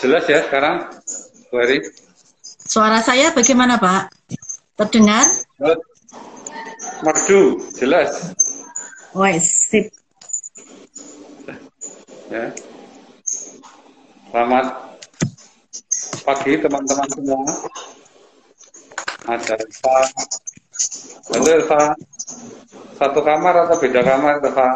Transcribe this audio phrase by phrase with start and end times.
[0.00, 0.88] Jelas ya sekarang,
[1.52, 1.60] Bu?
[2.64, 4.08] Suara saya bagaimana Pak?
[4.80, 5.28] Terdengar?
[7.04, 8.32] Merdu, jelas.
[9.12, 9.92] Wes, sip.
[12.30, 12.48] Ya.
[14.30, 14.66] Selamat
[16.22, 17.42] pagi teman-teman semua.
[19.26, 19.96] Ada Elva.
[21.30, 21.92] Halo Elva.
[22.96, 24.68] Satu kamar atau beda kamar Elva?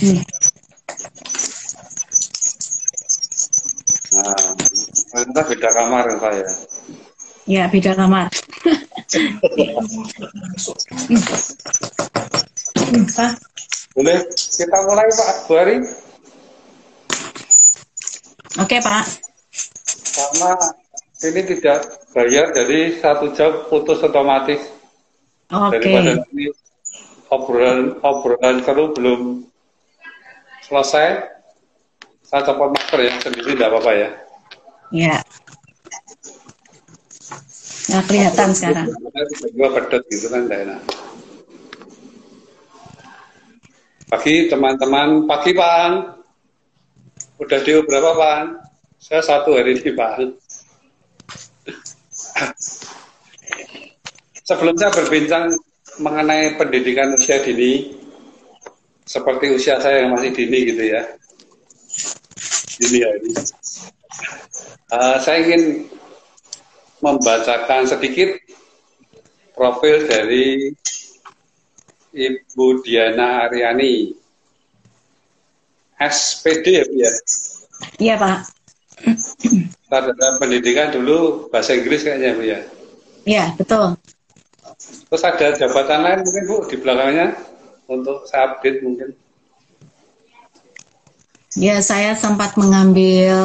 [0.00, 0.20] Hmm.
[4.14, 4.36] Nah,
[5.12, 6.50] ternyata beda kamar Elva ya.
[7.44, 8.32] Ya, beda kamar.
[13.14, 13.32] Pak,
[13.94, 15.76] Boleh kita mulai Pak Bu Ari?
[18.58, 19.04] Oke Pak.
[20.14, 20.50] Karena
[21.24, 24.60] ini tidak bayar, jadi satu jam putus otomatis.
[25.48, 25.80] Oke.
[25.80, 26.52] Daripada ini
[27.32, 29.20] obrolan obrolan seru belum
[30.64, 31.28] selesai,
[32.24, 34.10] saya copot masker ya sendiri tidak apa-apa ya.
[34.92, 35.16] Ya.
[37.92, 38.88] Nah, kelihatan sekarang.
[39.52, 40.80] Gue pedot gitu kan tidak enak.
[44.08, 45.94] Pagi teman-teman, pagi Pak Ang.
[47.42, 48.48] Udah di berapa Pak Ang?
[48.96, 50.32] Saya satu hari ini Pak Ang.
[54.44, 55.54] Sebelum saya berbincang
[56.02, 57.94] mengenai pendidikan usia dini,
[59.06, 61.02] seperti usia saya yang masih dini gitu ya.
[62.82, 63.30] Dini hari.
[64.90, 65.88] Uh, saya ingin
[67.00, 68.36] membacakan sedikit
[69.54, 70.74] profil dari
[72.14, 74.14] Ibu Diana Aryani.
[75.94, 77.10] SPD ya, ya?
[78.02, 78.38] Iya Pak.
[79.84, 82.60] Sarjana pendidikan dulu bahasa Inggris kayaknya, Bu ya?
[83.28, 83.96] Iya, betul.
[85.08, 87.36] Terus ada jabatan lain mungkin, Bu, di belakangnya?
[87.84, 89.12] Untuk saya update mungkin.
[91.54, 93.36] Ya, saya sempat mengambil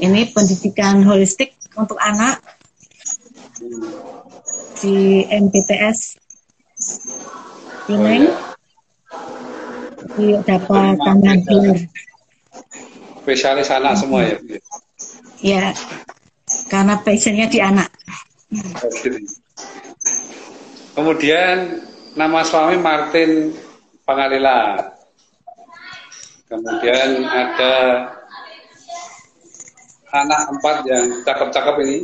[0.00, 2.42] ini pendidikan holistik untuk anak
[4.82, 6.18] di MPTS
[7.86, 8.26] Pineng
[10.18, 11.78] di dapat tangan gelar
[13.22, 14.58] Spesialis anak semua ya, Bu
[15.42, 15.74] ya?
[16.70, 17.90] karena passionnya di anak
[20.92, 21.80] Kemudian
[22.12, 23.56] nama suami Martin
[24.04, 24.76] Pangalila.
[26.52, 27.76] Kemudian ada
[30.12, 31.98] anak empat yang cakep-cakep ini.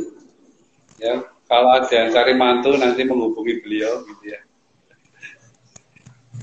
[0.97, 4.41] Ya, kalau ada yang cari mantu nanti menghubungi beliau gitu ya.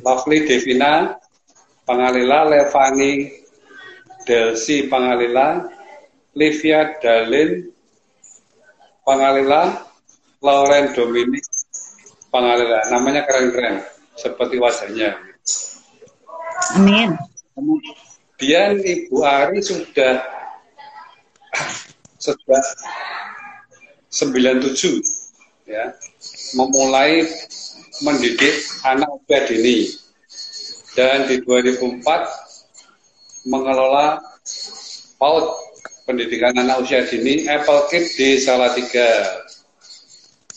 [0.07, 1.19] Lovely Devina
[1.83, 3.43] Pangalila, Levani
[4.23, 5.67] Delsi Pangalila,
[6.37, 7.73] Livia Dalin
[9.09, 9.89] Pangalila,
[10.45, 11.49] Lauren Dominic
[12.29, 12.85] Pangalila.
[12.93, 13.81] Namanya keren-keren,
[14.21, 15.17] seperti wajahnya.
[16.77, 17.17] amin
[17.57, 20.21] Kemudian Ibu Ari sudah
[22.21, 22.63] sudah
[24.13, 25.01] 97
[25.65, 25.95] ya
[26.53, 27.25] memulai
[28.05, 28.55] mendidik
[28.85, 29.89] anak usia dini
[30.93, 32.05] dan di 2004
[33.49, 34.21] mengelola
[35.17, 35.66] PAUD
[36.07, 39.43] pendidikan anak usia dini Apple Kid di Salatiga.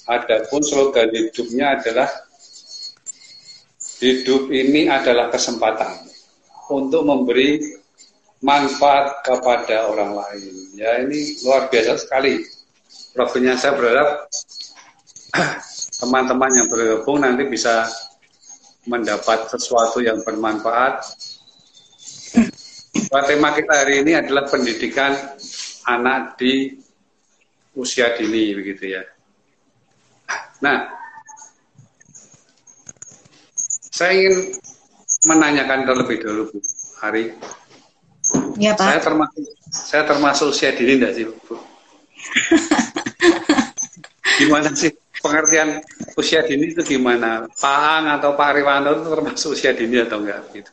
[0.05, 2.09] Adapun slogan hidupnya adalah
[4.01, 6.05] hidup ini adalah kesempatan
[6.69, 7.61] untuk memberi
[8.41, 10.53] manfaat kepada orang lain.
[10.77, 12.45] Ya ini luar biasa sekali.
[13.13, 14.29] Profilnya saya berharap
[16.01, 17.85] teman-teman yang bergabung nanti bisa
[18.87, 21.03] mendapat sesuatu yang bermanfaat.
[23.09, 25.09] Tema kita hari ini adalah pendidikan
[25.89, 26.77] anak di
[27.73, 29.01] usia dini begitu ya.
[30.61, 30.93] Nah,
[33.89, 34.53] saya ingin
[35.25, 36.59] menanyakan terlebih dahulu Bu
[37.01, 37.33] Hari.
[38.61, 39.43] ya Pak Saya termasuk
[39.73, 41.57] saya termasuk usia dini enggak sih Bu?
[44.37, 45.81] gimana sih pengertian
[46.13, 47.49] usia dini itu gimana?
[47.57, 50.71] Pak Ang atau Pak Riwanto itu termasuk usia dini atau enggak gitu?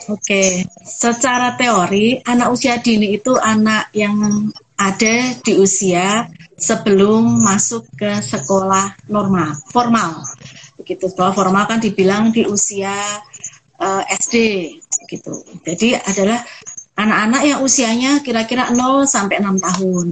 [0.05, 4.47] Oke, secara teori anak usia dini itu anak yang
[4.77, 10.21] ada di usia sebelum masuk ke sekolah normal, formal.
[10.77, 12.93] Begitu, sekolah formal kan dibilang di usia
[13.81, 14.35] eh, SD
[15.09, 15.41] gitu.
[15.65, 16.43] Jadi adalah
[16.95, 20.07] anak-anak yang usianya kira-kira 0 sampai 6 tahun.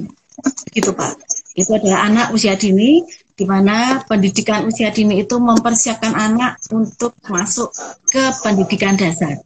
[0.73, 1.13] Gitu, Pak.
[1.53, 7.73] Itu adalah anak usia dini di mana pendidikan usia dini itu mempersiapkan anak untuk masuk
[8.09, 9.41] ke pendidikan dasar.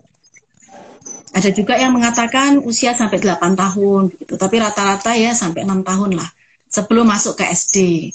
[1.31, 6.11] Ada juga yang mengatakan usia sampai 8 tahun gitu, tapi rata-rata ya sampai 6 tahun
[6.19, 6.29] lah.
[6.67, 8.11] sebelum masuk ke SD.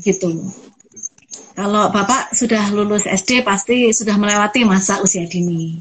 [0.00, 0.32] Begitu.
[1.52, 5.76] Kalau Bapak sudah lulus SD pasti sudah melewati masa usia dini.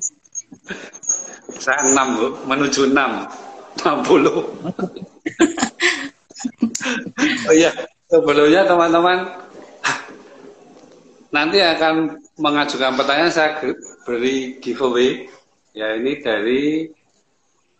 [1.55, 3.31] Saya enam Bu, menuju enam,
[3.79, 4.51] enam puluh.
[7.47, 7.71] oh iya,
[8.11, 9.23] sebelumnya teman-teman
[11.31, 13.55] nanti akan mengajukan pertanyaan saya
[14.03, 15.31] beri giveaway.
[15.71, 16.91] Ya ini dari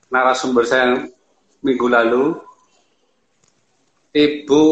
[0.08, 1.04] narasumber saya
[1.60, 2.40] minggu lalu
[4.16, 4.64] Ibu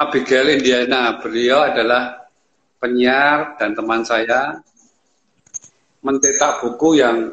[0.00, 1.20] Abigail Indiana.
[1.20, 2.24] Beliau adalah
[2.80, 4.64] penyiar dan teman saya
[6.00, 7.28] mencetak buku yang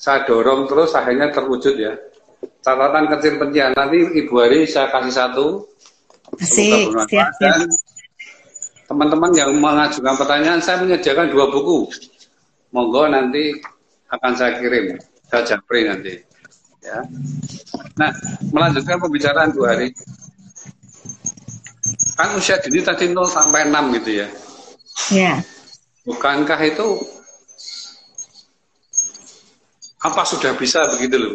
[0.00, 1.96] saya dorong terus akhirnya terwujud ya
[2.64, 5.46] catatan kecil penyiar nanti Ibu Hari saya kasih satu
[6.40, 7.30] siap, siap
[8.88, 11.88] teman-teman yang mengajukan pertanyaan, saya menyediakan dua buku.
[12.74, 13.54] Monggo nanti
[14.10, 14.98] akan saya kirim,
[15.30, 16.14] saya japri nanti.
[16.84, 17.00] Ya.
[17.96, 18.12] Nah,
[18.52, 19.88] melanjutkan pembicaraan dua hari.
[22.14, 24.28] Kan usia dini tadi 0 sampai 6 gitu ya.
[25.10, 25.34] Ya.
[26.06, 26.86] Bukankah itu
[30.04, 31.34] apa sudah bisa begitu loh?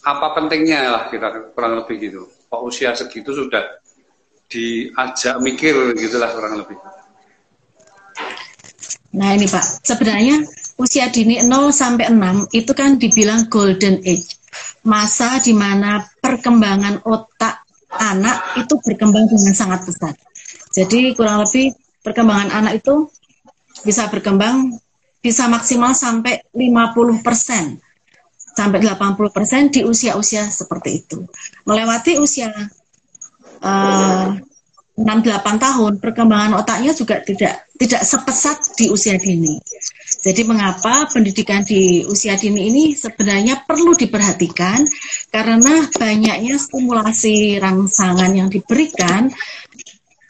[0.00, 2.22] Apa pentingnya lah kita kurang lebih gitu.
[2.48, 3.80] Kok usia segitu sudah
[4.50, 6.76] diajak mikir gitulah kurang lebih.
[9.10, 10.42] Nah ini Pak, sebenarnya
[10.78, 14.38] usia dini 0 sampai 6 itu kan dibilang golden age.
[14.86, 20.14] Masa di mana perkembangan otak anak itu berkembang dengan sangat pesat.
[20.70, 23.10] Jadi kurang lebih perkembangan anak itu
[23.84, 24.78] bisa berkembang
[25.20, 27.76] bisa maksimal sampai 50 persen
[28.60, 31.24] sampai 80 persen di usia-usia seperti itu.
[31.64, 32.52] Melewati usia
[33.64, 34.28] uh,
[35.00, 39.56] 6-8 tahun perkembangan otaknya juga tidak tidak sepesat di usia dini.
[40.20, 44.84] Jadi mengapa pendidikan di usia dini ini sebenarnya perlu diperhatikan
[45.32, 49.32] karena banyaknya stimulasi rangsangan yang diberikan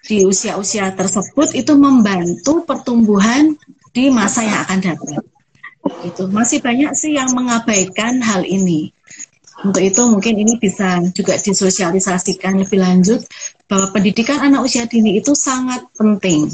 [0.07, 3.59] di usia-usia tersebut itu membantu pertumbuhan
[3.91, 5.23] di masa yang akan datang.
[6.05, 8.93] Itu masih banyak sih yang mengabaikan hal ini.
[9.61, 13.21] Untuk itu mungkin ini bisa juga disosialisasikan lebih lanjut
[13.69, 16.49] bahwa pendidikan anak usia dini itu sangat penting.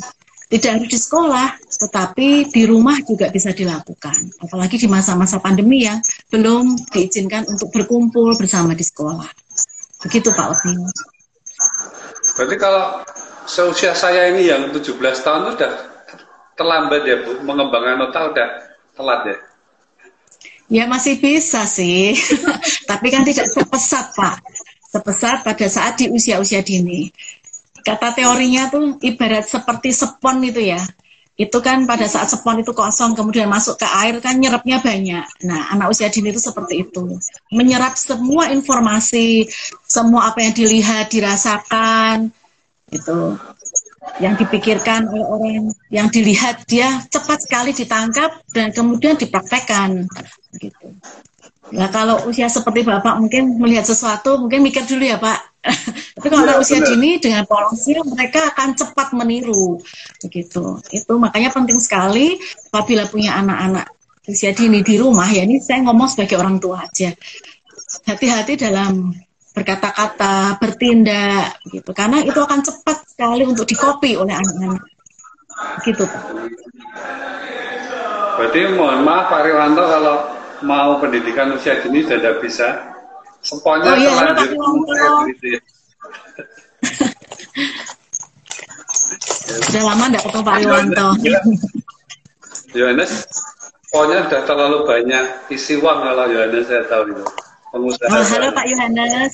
[0.46, 4.30] Tidak harus di sekolah, tetapi di rumah juga bisa dilakukan.
[4.46, 5.98] Apalagi di masa-masa pandemi yang
[6.30, 9.26] belum diizinkan untuk berkumpul bersama di sekolah.
[10.06, 10.74] Begitu Pak Otni.
[12.38, 13.02] Berarti kalau
[13.46, 15.72] seusia saya ini yang 17 tahun sudah
[16.54, 18.48] terlambat ya Bu, mengembangkan otak sudah
[18.96, 19.36] telat ya?
[20.66, 22.18] Ya masih bisa sih,
[22.90, 24.42] tapi kan tidak sepesat Pak,
[24.90, 27.06] sepesat pada saat di usia-usia dini.
[27.86, 30.82] Kata teorinya tuh ibarat seperti sepon itu ya,
[31.38, 35.22] itu kan pada saat sepon itu kosong kemudian masuk ke air kan nyerapnya banyak.
[35.46, 37.14] Nah anak usia dini itu seperti itu,
[37.54, 39.46] menyerap semua informasi,
[39.86, 42.34] semua apa yang dilihat, dirasakan,
[42.90, 43.38] itu
[44.22, 50.08] yang dipikirkan oleh orang yang dilihat dia cepat sekali ditangkap dan kemudian dipraktekkan
[50.56, 50.88] gitu.
[51.74, 55.38] Nah kalau usia seperti bapak mungkin melihat sesuatu mungkin mikir dulu ya pak.
[56.16, 59.82] Tapi kalau ya, usia dini dengan polisi mereka akan cepat meniru
[60.22, 60.78] begitu.
[60.94, 62.38] Itu makanya penting sekali
[62.70, 63.90] apabila punya anak-anak
[64.26, 67.10] usia dini di rumah ya ini saya ngomong sebagai orang tua aja.
[68.06, 69.10] Hati-hati dalam
[69.56, 71.96] berkata-kata, bertindak gitu.
[71.96, 74.84] Karena itu akan cepat sekali untuk dikopi oleh anak-anak.
[75.80, 76.04] Gitu,
[78.36, 80.16] Berarti mohon maaf Pak Riwanto kalau
[80.60, 82.68] mau pendidikan usia dini sudah tidak bisa.
[83.40, 84.52] Semuanya oh, iya, terlanjur.
[85.32, 85.60] Gitu ya.
[89.64, 91.06] Sudah lama tidak ketemu Pak Riwanto.
[92.76, 93.12] Yohanes,
[93.88, 97.24] pokoknya sudah terlalu banyak isi uang kalau Yohanes saya tahu itu
[97.76, 98.08] pengusaha.
[98.08, 99.32] Oh, halo Pak Yohanes.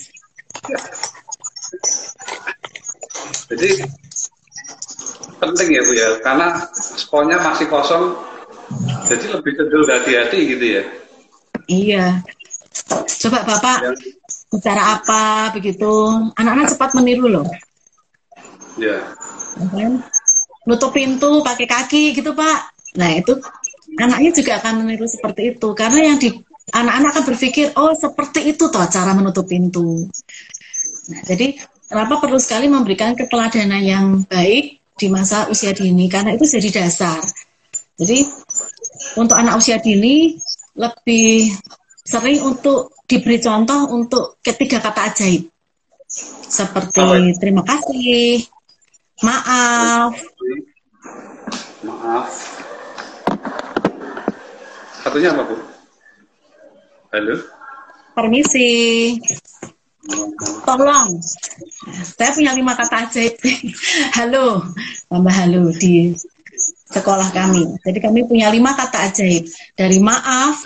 [3.47, 3.71] Jadi
[5.39, 8.19] penting ya Bu ya, karena sponnya masih kosong,
[9.07, 10.83] jadi lebih cenderung hati-hati gitu ya.
[11.71, 12.07] Iya.
[13.23, 13.93] Coba Bapak ya.
[14.51, 15.91] bicara apa begitu,
[16.35, 17.47] anak-anak cepat meniru loh.
[18.81, 18.99] Ya.
[20.67, 22.59] Nutup pintu pakai kaki gitu Pak.
[22.99, 23.37] Nah itu
[24.01, 26.33] anaknya juga akan meniru seperti itu karena yang di
[26.71, 30.07] anak-anak akan berpikir, oh seperti itu toh cara menutup pintu.
[31.11, 31.59] Nah, jadi
[31.91, 37.19] kenapa perlu sekali memberikan keteladanan yang baik di masa usia dini karena itu jadi dasar.
[37.99, 38.23] Jadi
[39.19, 40.39] untuk anak usia dini
[40.79, 41.51] lebih
[42.07, 45.53] sering untuk diberi contoh untuk ketiga kata ajaib
[46.53, 48.45] seperti terima kasih,
[49.25, 50.13] maaf,
[51.81, 52.29] maaf.
[55.03, 55.72] Satunya apa bu?
[57.13, 57.37] Halo.
[58.17, 58.73] Permisi.
[60.65, 61.21] tolong.
[62.17, 63.37] Saya punya lima kata ajaib
[64.17, 64.65] halo.
[65.13, 66.17] Tambah halo di
[66.89, 67.69] sekolah kami.
[67.85, 69.45] Jadi kami punya lima kata ajaib
[69.77, 70.57] dari maaf.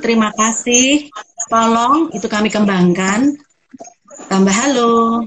[0.00, 1.12] Terima kasih.
[1.52, 2.08] Tolong.
[2.16, 3.36] Itu kami kembangkan.
[4.24, 5.20] Tambah halo.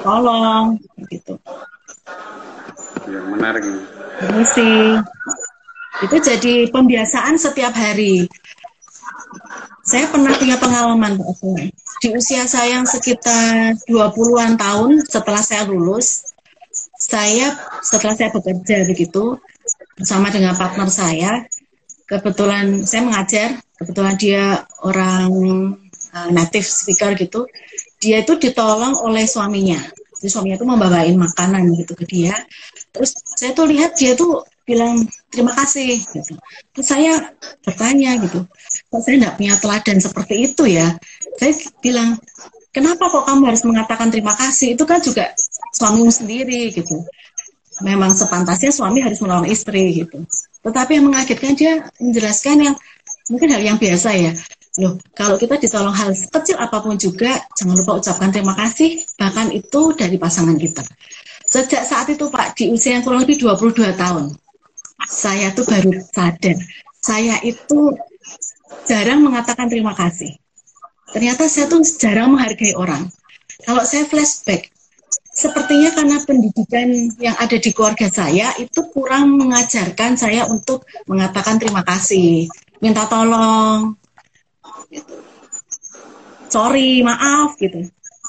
[0.00, 0.80] Tolong.
[1.12, 1.36] Gitu.
[3.04, 3.82] Yang menarik ini.
[4.16, 4.72] Permisi.
[6.04, 8.28] Itu jadi pembiasaan setiap hari.
[9.86, 11.16] Saya pernah punya pengalaman.
[12.02, 16.36] Di usia saya yang sekitar 20-an tahun setelah saya lulus,
[16.98, 19.38] saya setelah saya bekerja begitu
[19.96, 21.30] bersama dengan partner saya,
[22.04, 23.48] kebetulan saya mengajar,
[23.80, 25.30] kebetulan dia orang
[26.12, 27.48] uh, native speaker gitu,
[28.02, 29.78] dia itu ditolong oleh suaminya.
[30.18, 32.34] Jadi suaminya itu membawain makanan gitu ke dia.
[32.92, 36.34] Terus saya tuh lihat dia tuh bilang terima kasih gitu.
[36.74, 37.32] Terus saya
[37.62, 38.44] bertanya gitu,
[38.90, 40.98] kok saya tidak punya teladan seperti itu ya?
[41.38, 42.18] Saya bilang,
[42.74, 44.74] kenapa kok kamu harus mengatakan terima kasih?
[44.74, 45.30] Itu kan juga
[45.72, 47.06] suamimu sendiri gitu.
[47.86, 50.26] Memang sepantasnya suami harus menolong istri gitu.
[50.66, 52.74] Tetapi yang mengagetkan dia menjelaskan yang
[53.30, 54.32] mungkin hal yang biasa ya.
[54.76, 59.48] Loh, kalau kita ditolong hal kecil apa pun juga, jangan lupa ucapkan terima kasih, bahkan
[59.48, 60.84] itu dari pasangan kita.
[61.48, 64.36] Sejak saat itu Pak, di usia yang kurang lebih 22 tahun,
[65.04, 66.56] saya tuh baru sadar,
[67.04, 67.92] saya itu
[68.88, 70.32] jarang mengatakan terima kasih.
[71.12, 73.06] Ternyata saya tuh jarang menghargai orang.
[73.62, 74.68] Kalau saya flashback,
[75.36, 76.88] sepertinya karena pendidikan
[77.20, 82.50] yang ada di keluarga saya itu kurang mengajarkan saya untuk mengatakan terima kasih,
[82.80, 83.94] minta tolong,
[84.90, 85.14] gitu.
[86.48, 87.86] sorry, maaf gitu.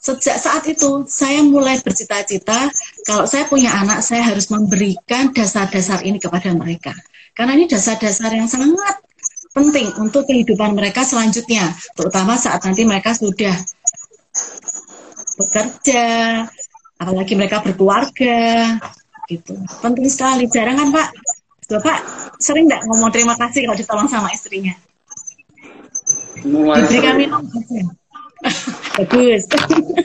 [0.08, 2.72] Sejak saat itu saya mulai bercita-cita
[3.04, 6.96] kalau saya punya anak saya harus memberikan dasar-dasar ini kepada mereka.
[7.36, 9.04] Karena ini dasar-dasar yang sangat
[9.52, 13.52] penting untuk kehidupan mereka selanjutnya, terutama saat nanti mereka sudah
[15.36, 16.08] bekerja,
[17.04, 18.80] apalagi mereka berkeluarga,
[19.28, 19.60] gitu.
[19.84, 20.48] Penting sekali.
[20.48, 21.08] Jarang kan Pak?
[21.68, 21.98] Bapak
[22.40, 24.72] sering nggak ngomong terima kasih kalau ditolong sama istrinya?
[26.48, 27.44] mulai Diberikan minum.
[28.98, 29.46] Bagus.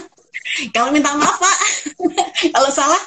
[0.76, 1.58] Kalau minta maaf Pak,
[2.54, 3.00] kalau salah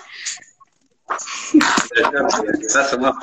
[2.58, 3.14] kita semua.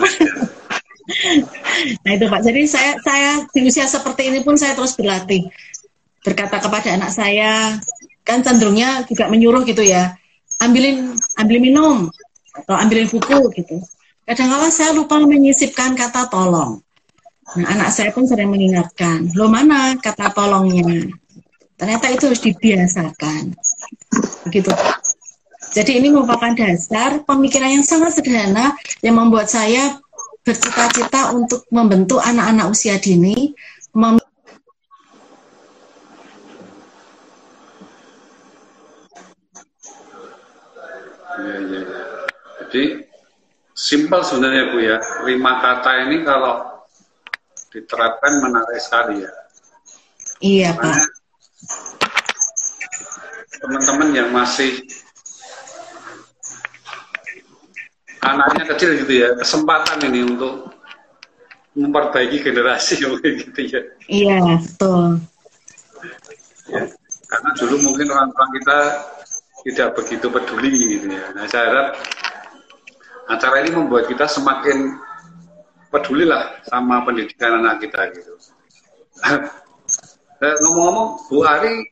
[2.07, 5.50] Nah itu Pak, jadi saya saya di usia seperti ini pun saya terus berlatih
[6.23, 7.83] berkata kepada anak saya
[8.23, 10.14] kan cenderungnya juga menyuruh gitu ya
[10.62, 11.97] ambilin ambil minum
[12.54, 13.83] atau ambilin buku gitu.
[14.23, 16.78] Kadang-kala saya lupa menyisipkan kata tolong.
[17.59, 21.11] Nah anak saya pun sering mengingatkan, lo mana kata tolongnya?
[21.83, 23.59] Ternyata itu harus dibiasakan.
[24.47, 24.71] Begitu.
[25.75, 29.99] Jadi ini merupakan dasar pemikiran yang sangat sederhana yang membuat saya
[30.47, 33.51] bercita-cita untuk membentuk anak-anak usia dini
[33.99, 34.23] mem-
[41.43, 41.83] iya, iya.
[42.62, 42.85] Jadi
[43.75, 45.03] simpel sebenarnya Bu ya.
[45.27, 46.79] Lima kata ini kalau
[47.75, 49.33] diterapkan menarik sekali ya.
[50.39, 51.22] Iya Pak.
[53.62, 54.83] Teman-teman yang masih
[58.23, 60.71] anaknya kecil gitu ya, kesempatan ini untuk
[61.78, 63.81] memperbaiki generasi mungkin gitu ya.
[64.11, 65.23] Iya betul.
[66.69, 66.83] ya.
[67.31, 68.78] Karena dulu mungkin orang tua kita
[69.62, 71.33] tidak begitu peduli gitu ya.
[71.33, 71.88] Nah saya harap
[73.31, 74.99] acara ini membuat kita semakin
[75.88, 78.35] peduli lah sama pendidikan anak kita gitu.
[80.42, 81.87] Eh, Ngomong-ngomong, Bu Ari,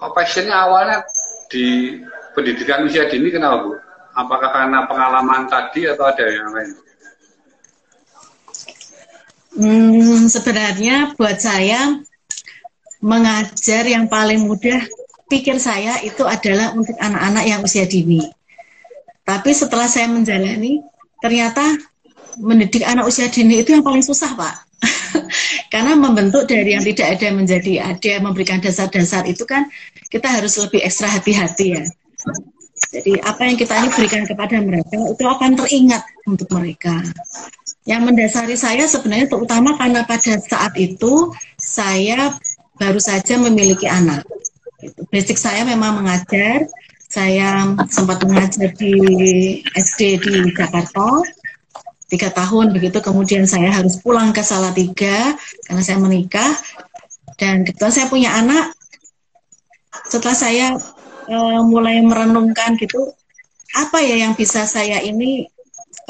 [0.00, 1.04] kok passionnya awalnya
[1.52, 2.00] di
[2.32, 3.76] pendidikan usia dini kenapa Bu?
[4.16, 6.72] Apakah karena pengalaman tadi atau ada yang lain?
[9.50, 12.00] Hmm, sebenarnya buat saya
[13.04, 14.80] mengajar yang paling mudah
[15.28, 18.24] pikir saya itu adalah untuk anak-anak yang usia dini.
[19.22, 20.82] Tapi setelah saya menjalani,
[21.22, 21.62] ternyata
[22.40, 24.69] mendidik anak usia dini itu yang paling susah, Pak.
[25.72, 29.68] Karena membentuk dari yang tidak ada menjadi ada, memberikan dasar-dasar itu kan
[30.10, 31.84] kita harus lebih ekstra hati-hati ya.
[32.90, 36.98] Jadi apa yang kita ini berikan kepada mereka itu akan teringat untuk mereka.
[37.86, 42.34] Yang mendasari saya sebenarnya terutama karena pada saat itu saya
[42.80, 44.26] baru saja memiliki anak.
[44.80, 45.00] Gitu.
[45.12, 46.66] Basic saya memang mengajar.
[47.10, 48.94] Saya sempat mengajar di
[49.74, 51.26] SD di Jakarta
[52.10, 52.98] tiga tahun begitu.
[52.98, 56.52] Kemudian saya harus pulang ke Salatiga karena saya menikah.
[57.38, 58.74] Dan kebetulan saya punya anak.
[60.10, 60.66] Setelah saya
[61.30, 63.14] uh, mulai merenungkan gitu,
[63.78, 65.46] apa ya yang bisa saya ini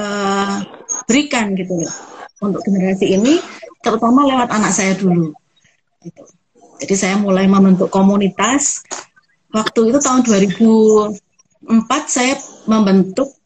[0.00, 0.64] uh,
[1.04, 1.94] berikan gitu loh
[2.40, 3.36] untuk generasi ini,
[3.84, 5.36] terutama lewat anak saya dulu.
[6.00, 6.24] Gitu.
[6.80, 8.80] Jadi saya mulai membentuk komunitas.
[9.52, 11.20] Waktu itu tahun 2004
[12.08, 13.36] saya membentuk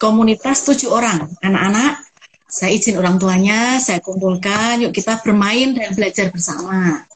[0.00, 2.08] komunitas tujuh orang anak-anak.
[2.50, 7.06] Saya izin orang tuanya, saya kumpulkan, yuk kita bermain dan belajar bersama.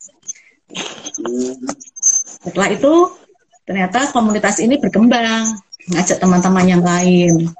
[2.44, 3.10] Setelah itu
[3.66, 5.58] ternyata komunitas ini berkembang,
[5.90, 7.50] ngajak teman-teman yang lain.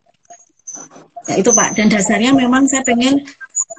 [1.26, 3.26] Ya itu Pak, dan dasarnya memang saya pengen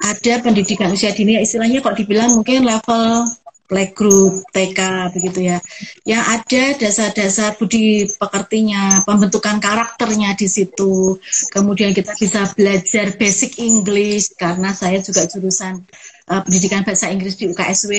[0.04, 3.24] ada pendidikan usia dini, istilahnya kok dibilang mungkin level
[3.66, 5.58] playgroup, TK begitu ya.
[6.06, 11.18] Yang ada dasar-dasar budi pekertinya, pembentukan karakternya di situ.
[11.50, 15.82] Kemudian kita bisa belajar basic English karena saya juga jurusan
[16.30, 17.92] uh, pendidikan bahasa Inggris di UKSW.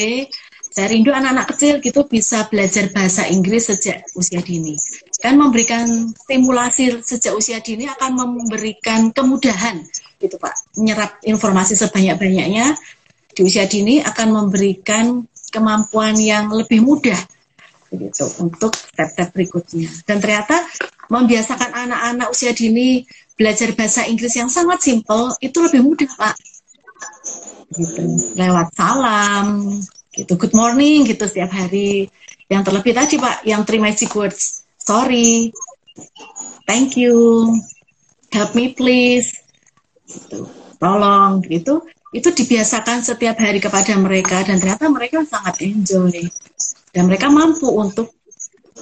[0.68, 4.78] Saya rindu anak-anak kecil gitu bisa belajar bahasa Inggris sejak usia dini.
[5.18, 9.82] Kan memberikan stimulasi sejak usia dini akan memberikan kemudahan
[10.22, 10.78] gitu Pak.
[10.78, 12.78] Menyerap informasi sebanyak-banyaknya
[13.34, 17.18] di usia dini akan memberikan kemampuan yang lebih mudah
[17.88, 19.88] begitu untuk step-step berikutnya.
[20.04, 20.60] Dan ternyata
[21.08, 23.08] membiasakan anak-anak usia dini
[23.40, 26.36] belajar bahasa Inggris yang sangat simpel itu lebih mudah, Pak.
[27.72, 28.04] Gitu.
[28.36, 29.80] Lewat salam,
[30.12, 30.34] gitu.
[30.36, 32.12] Good morning gitu setiap hari.
[32.48, 34.68] Yang terlebih tadi, Pak, yang three magic words.
[34.80, 35.52] Sorry.
[36.68, 37.16] Thank you.
[38.32, 39.32] Help me please.
[40.08, 40.48] Gitu.
[40.78, 41.82] Tolong gitu
[42.18, 46.26] itu dibiasakan setiap hari kepada mereka dan ternyata mereka sangat enjoy
[46.90, 48.18] dan mereka mampu untuk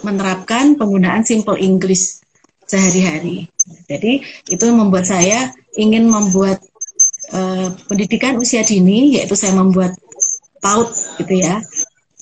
[0.07, 2.23] menerapkan penggunaan simple English
[2.63, 3.51] sehari-hari.
[3.91, 6.63] Jadi itu membuat saya ingin membuat
[7.35, 9.99] uh, pendidikan usia dini, yaitu saya membuat
[10.63, 10.89] PAUD
[11.19, 11.59] gitu ya,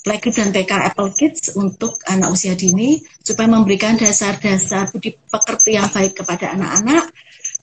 [0.03, 5.87] Playgroup dan TK Apple Kids untuk anak usia dini supaya memberikan dasar-dasar budi pekerti yang
[5.93, 7.07] baik kepada anak-anak,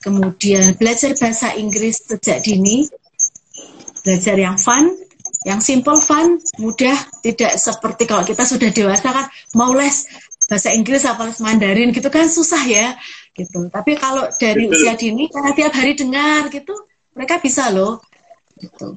[0.01, 2.89] kemudian belajar bahasa Inggris sejak dini
[4.01, 4.93] belajar yang fun,
[5.47, 9.25] yang simple fun, mudah, tidak seperti kalau kita sudah dewasa kan
[9.57, 10.05] mau les
[10.51, 12.93] bahasa Inggris apa les Mandarin gitu kan susah ya
[13.31, 13.71] gitu.
[13.71, 14.75] Tapi kalau dari Betul.
[14.75, 16.75] usia dini karena tiap hari dengar gitu,
[17.15, 18.03] mereka bisa loh.
[18.59, 18.87] Gitu.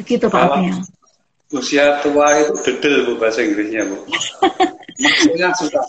[0.00, 0.48] Begitu Pak.
[1.48, 4.04] Usia tua itu dedel Bu bahasa Inggrisnya Bu.
[5.00, 5.84] Maksudnya susah.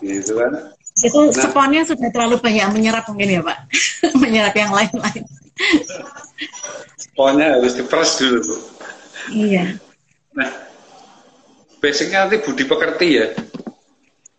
[0.00, 0.52] Gitu kan.
[0.96, 3.58] Itu nah, sponnya sudah terlalu banyak menyerap mungkin ya Pak.
[4.22, 5.24] menyerap yang lain-lain.
[7.16, 8.56] Pokoknya harus diperas dulu, Bu.
[9.32, 9.80] Iya.
[10.36, 10.50] Nah,
[11.80, 13.26] basicnya nanti budi pekerti ya?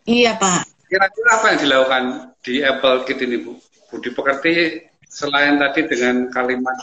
[0.06, 0.62] Iya, Pak.
[0.88, 2.04] Kira-kira apa yang dilakukan
[2.46, 3.58] di Apple Kit ini, Bu?
[3.90, 6.78] Budi pekerti selain tadi dengan kalimat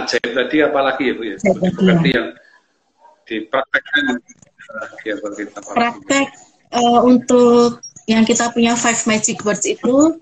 [0.00, 1.22] ajaib tadi, apalagi ya, Bu?
[1.28, 1.36] Ya?
[1.44, 2.28] Budi pekerti yang
[3.28, 4.04] dipraktekkan
[4.72, 5.48] uh, di Apple Kit.
[5.52, 6.26] Praktek
[6.72, 10.16] uh, untuk yang kita punya five magic words itu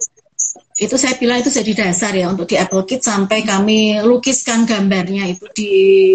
[0.77, 5.29] itu saya bilang itu jadi dasar ya untuk di Apple Kit sampai kami lukiskan gambarnya
[5.29, 5.73] itu di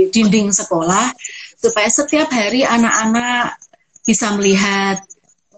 [0.10, 1.14] dinding sekolah
[1.58, 3.58] supaya setiap hari anak-anak
[4.06, 5.02] bisa melihat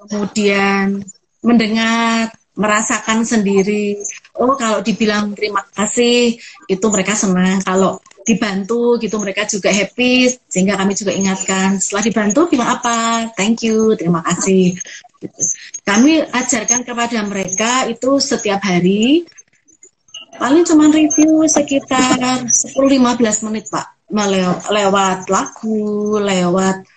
[0.07, 1.03] kemudian
[1.43, 3.95] mendengar merasakan sendiri.
[4.35, 6.35] Oh kalau dibilang terima kasih
[6.67, 7.63] itu mereka senang.
[7.63, 13.31] Kalau dibantu gitu mereka juga happy sehingga kami juga ingatkan setelah dibantu bilang apa?
[13.39, 14.75] Thank you terima kasih
[15.83, 19.27] Kami ajarkan kepada mereka itu setiap hari
[20.39, 23.99] paling cuma review sekitar 10-15 menit Pak
[24.71, 26.87] lewat lagu, lewat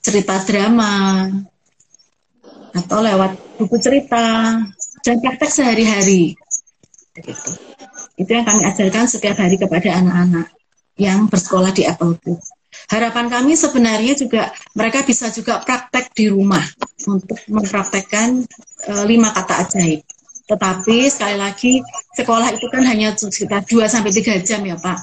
[0.00, 1.26] cerita drama
[2.70, 4.56] atau lewat buku cerita
[5.02, 6.38] dan praktek sehari-hari.
[7.18, 7.50] Gitu.
[8.16, 10.48] Itu yang kami ajarkan setiap hari kepada anak-anak
[10.96, 12.52] yang bersekolah di Apple Kids.
[12.90, 16.62] Harapan kami sebenarnya juga mereka bisa juga praktek di rumah
[17.06, 18.46] untuk mempraktekkan
[18.86, 20.02] e, lima kata ajaib.
[20.46, 21.72] Tetapi sekali lagi
[22.18, 24.98] sekolah itu kan hanya sekitar 2 sampai 3 jam ya, Pak.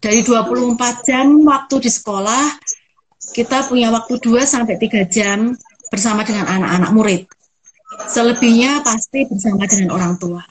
[0.00, 2.44] Dari 24 jam waktu di sekolah
[3.30, 5.54] kita punya waktu 2 sampai 3 jam
[5.90, 7.22] bersama dengan anak-anak murid.
[8.10, 10.42] Selebihnya pasti bersama dengan orang tua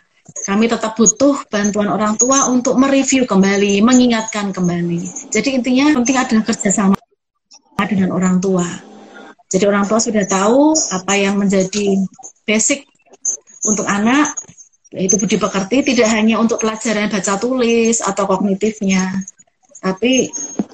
[0.47, 5.31] kami tetap butuh bantuan orang tua untuk mereview kembali, mengingatkan kembali.
[5.33, 6.95] Jadi intinya penting adalah kerjasama
[7.87, 8.65] dengan orang tua.
[9.49, 11.97] Jadi orang tua sudah tahu apa yang menjadi
[12.45, 12.85] basic
[13.65, 14.37] untuk anak,
[14.93, 19.09] yaitu budi pekerti tidak hanya untuk pelajaran baca tulis atau kognitifnya,
[19.79, 20.29] tapi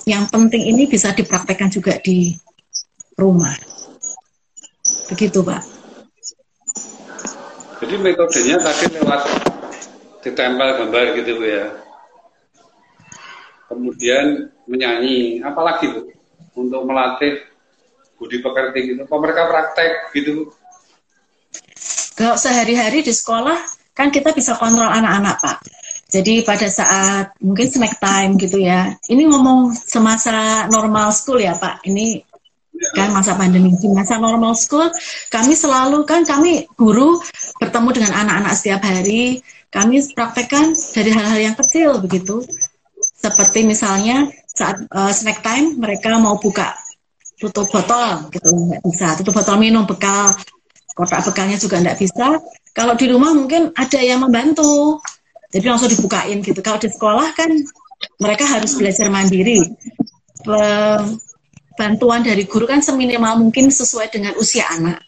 [0.10, 2.34] yang penting ini bisa dipraktekkan juga di
[3.16, 3.54] rumah.
[5.14, 5.64] Begitu, Pak.
[7.86, 9.22] Jadi metodenya tadi lewat
[10.26, 11.66] ditempel gambar gitu Bu ya.
[13.70, 16.02] Kemudian menyanyi, apalagi Bu
[16.58, 17.46] untuk melatih
[18.18, 19.06] budi pekerti gitu.
[19.06, 20.50] Apa mereka praktek gitu?
[22.16, 23.60] Kalau sehari-hari di sekolah
[23.94, 25.58] kan kita bisa kontrol anak-anak Pak.
[26.06, 31.84] Jadi pada saat mungkin snack time gitu ya, ini ngomong semasa normal school ya Pak,
[31.86, 32.24] ini
[32.96, 34.92] kan masa pandemi di masa normal school
[35.32, 37.20] kami selalu kan kami guru
[37.56, 39.40] bertemu dengan anak-anak setiap hari
[39.74, 42.42] kami praktekkan dari hal-hal yang kecil begitu.
[43.00, 46.74] Seperti misalnya saat uh, snack time mereka mau buka
[47.36, 49.08] tutup botol gitu nggak bisa.
[49.20, 50.32] Tutup botol minum bekal
[50.96, 52.40] kotak bekalnya juga nggak bisa.
[52.72, 55.00] Kalau di rumah mungkin ada yang membantu.
[55.52, 56.60] Jadi langsung dibukain gitu.
[56.60, 57.52] Kalau di sekolah kan
[58.20, 59.64] mereka harus belajar mandiri.
[61.76, 65.00] Bantuan dari guru kan seminimal mungkin sesuai dengan usia anak.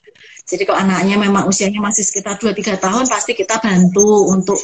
[0.47, 4.55] Jadi kalau anaknya memang usianya masih sekitar 2-3 tahun, pasti kita bantu untuk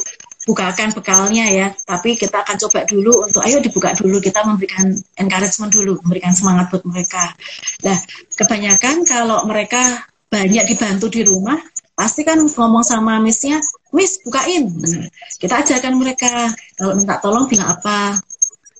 [0.48, 1.68] bukakan bekalnya ya.
[1.84, 6.72] Tapi kita akan coba dulu untuk, ayo dibuka dulu, kita memberikan encouragement dulu, memberikan semangat
[6.72, 7.36] buat mereka.
[7.84, 8.00] Nah,
[8.32, 11.60] kebanyakan kalau mereka banyak dibantu di rumah,
[11.92, 13.60] pasti kan ngomong sama missnya,
[13.92, 14.72] miss bukain.
[15.36, 16.48] Kita ajarkan mereka,
[16.80, 18.16] kalau minta tolong bilang apa,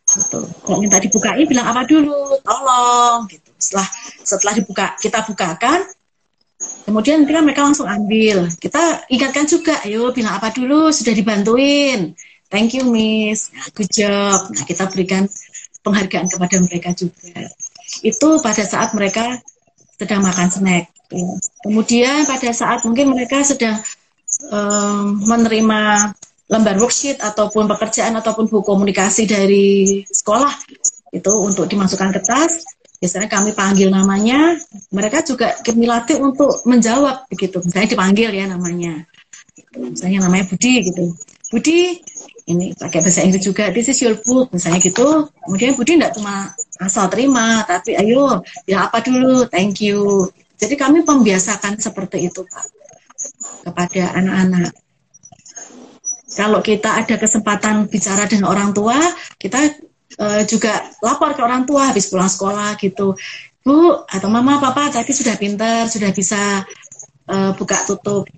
[0.08, 0.40] gitu.
[0.64, 3.50] Kalau minta dibukain bilang apa dulu, tolong gitu.
[3.60, 3.88] Setelah
[4.24, 5.84] setelah dibuka kita bukakan,
[6.84, 8.48] kemudian kan mereka langsung ambil.
[8.60, 12.14] Kita ingatkan juga, ayo bilang apa dulu, sudah dibantuin.
[12.52, 14.52] Thank you Miss, nah, good job.
[14.54, 15.26] Nah kita berikan
[15.82, 17.50] penghargaan kepada mereka juga.
[18.00, 19.42] Itu pada saat mereka
[19.98, 20.84] sedang makan snack.
[21.62, 23.78] Kemudian pada saat mungkin mereka sedang
[24.50, 26.10] um, menerima
[26.48, 30.52] lembar worksheet ataupun pekerjaan ataupun buku komunikasi dari sekolah
[31.14, 32.73] itu untuk dimasukkan ke tas
[33.04, 34.56] biasanya kami panggil namanya
[34.88, 37.60] mereka juga kami latih untuk menjawab begitu.
[37.60, 39.04] Misalnya dipanggil ya namanya.
[39.76, 41.12] Misalnya namanya Budi gitu.
[41.52, 42.00] Budi
[42.48, 45.28] ini pakai bahasa Inggris juga this is your book misalnya gitu.
[45.44, 49.44] Kemudian Budi tidak cuma asal terima tapi ayo ya apa dulu?
[49.52, 50.32] Thank you.
[50.56, 52.64] Jadi kami membiasakan seperti itu Pak
[53.68, 54.72] kepada anak-anak.
[56.34, 58.96] Kalau kita ada kesempatan bicara dengan orang tua,
[59.36, 59.83] kita
[60.18, 63.14] uh, juga lapor ke orang tua habis pulang sekolah gitu.
[63.64, 66.62] Bu atau mama, papa tadi sudah pintar, sudah bisa
[67.32, 68.28] uh, buka tutup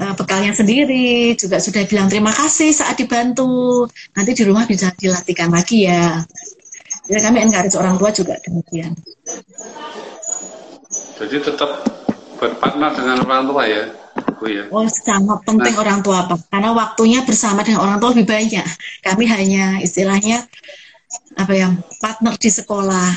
[0.00, 3.84] uh, bekalnya sendiri, juga sudah bilang terima kasih saat dibantu.
[4.16, 6.24] Nanti di rumah bisa dilatihkan lagi ya.
[7.10, 8.94] Jadi kami encourage orang tua juga demikian.
[11.20, 11.70] Jadi tetap
[12.40, 13.82] berpartner dengan orang tua ya.
[14.40, 14.64] Oh, ya.
[14.72, 15.82] oh sangat penting nah.
[15.84, 16.48] orang tua Pak.
[16.48, 18.66] Karena waktunya bersama dengan orang tua lebih banyak.
[19.04, 20.48] Kami hanya istilahnya
[21.36, 21.68] apa ya
[21.98, 23.10] partner di sekolah.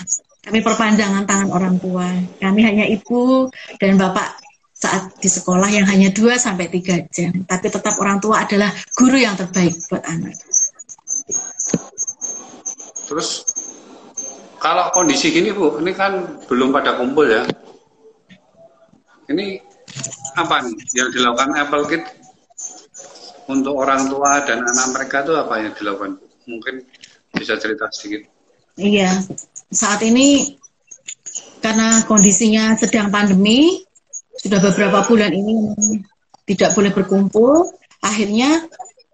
[0.44, 2.04] Kami perpanjangan tangan orang tua.
[2.44, 3.48] Kami hanya ibu
[3.80, 4.44] dan bapak
[4.76, 7.32] saat di sekolah yang hanya 2 sampai tiga jam.
[7.48, 8.68] Tapi tetap orang tua adalah
[9.00, 10.36] guru yang terbaik buat anak.
[13.08, 13.48] Terus
[14.60, 17.48] kalau kondisi gini Bu, ini kan belum pada kumpul ya.
[19.32, 19.64] Ini
[20.36, 22.04] apa nih yang dilakukan Apple Kit
[23.48, 26.20] untuk orang tua dan anak mereka itu apa yang dilakukan?
[26.44, 26.84] Mungkin
[27.34, 28.30] bisa cerita sedikit.
[28.78, 29.22] Iya,
[29.70, 30.58] saat ini
[31.62, 33.86] karena kondisinya sedang pandemi,
[34.38, 35.74] sudah beberapa bulan ini
[36.50, 37.70] tidak boleh berkumpul,
[38.02, 38.66] akhirnya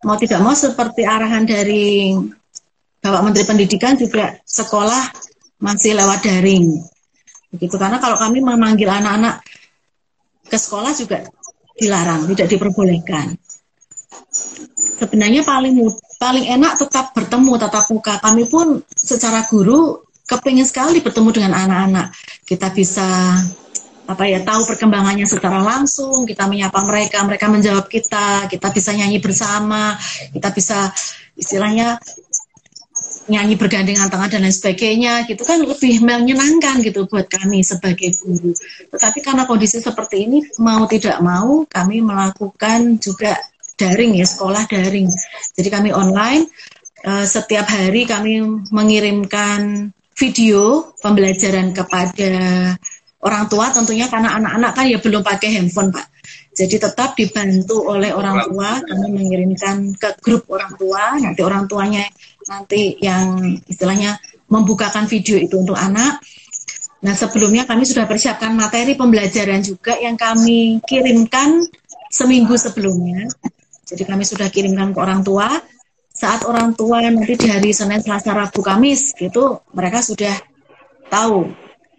[0.04, 2.16] mau tidak mau seperti arahan dari
[3.00, 5.12] Bapak Menteri Pendidikan juga sekolah
[5.60, 6.80] masih lewat daring.
[7.52, 9.44] Begitu karena kalau kami memanggil anak-anak
[10.48, 11.28] ke sekolah juga
[11.80, 13.38] dilarang, tidak diperbolehkan.
[15.00, 15.80] Sebenarnya paling
[16.20, 18.20] paling enak tetap bertemu tatap muka.
[18.20, 22.12] Kami pun secara guru kepingin sekali bertemu dengan anak-anak.
[22.44, 23.40] Kita bisa
[24.10, 29.22] apa ya tahu perkembangannya secara langsung kita menyapa mereka mereka menjawab kita kita bisa nyanyi
[29.22, 29.94] bersama
[30.34, 30.90] kita bisa
[31.38, 32.02] istilahnya
[33.30, 38.58] nyanyi bergandengan tangan dan lain sebagainya gitu kan lebih menyenangkan gitu buat kami sebagai guru.
[38.90, 43.38] Tetapi karena kondisi seperti ini mau tidak mau kami melakukan juga
[43.80, 45.08] daring ya sekolah daring.
[45.56, 46.52] Jadi kami online
[47.08, 48.44] uh, setiap hari kami
[48.76, 49.90] mengirimkan
[50.20, 52.76] video pembelajaran kepada
[53.24, 56.12] orang tua tentunya karena anak-anak kan ya belum pakai handphone pak.
[56.60, 62.04] Jadi tetap dibantu oleh orang tua kami mengirimkan ke grup orang tua nanti orang tuanya
[62.52, 64.20] nanti yang istilahnya
[64.52, 66.20] membukakan video itu untuk anak.
[67.00, 71.64] Nah, sebelumnya kami sudah persiapkan materi pembelajaran juga yang kami kirimkan
[72.12, 73.30] seminggu sebelumnya.
[73.90, 75.50] Jadi kami sudah kirimkan ke orang tua.
[76.14, 80.36] Saat orang tua nanti di hari Senin, Selasa, Rabu, Kamis, gitu mereka sudah
[81.10, 81.50] tahu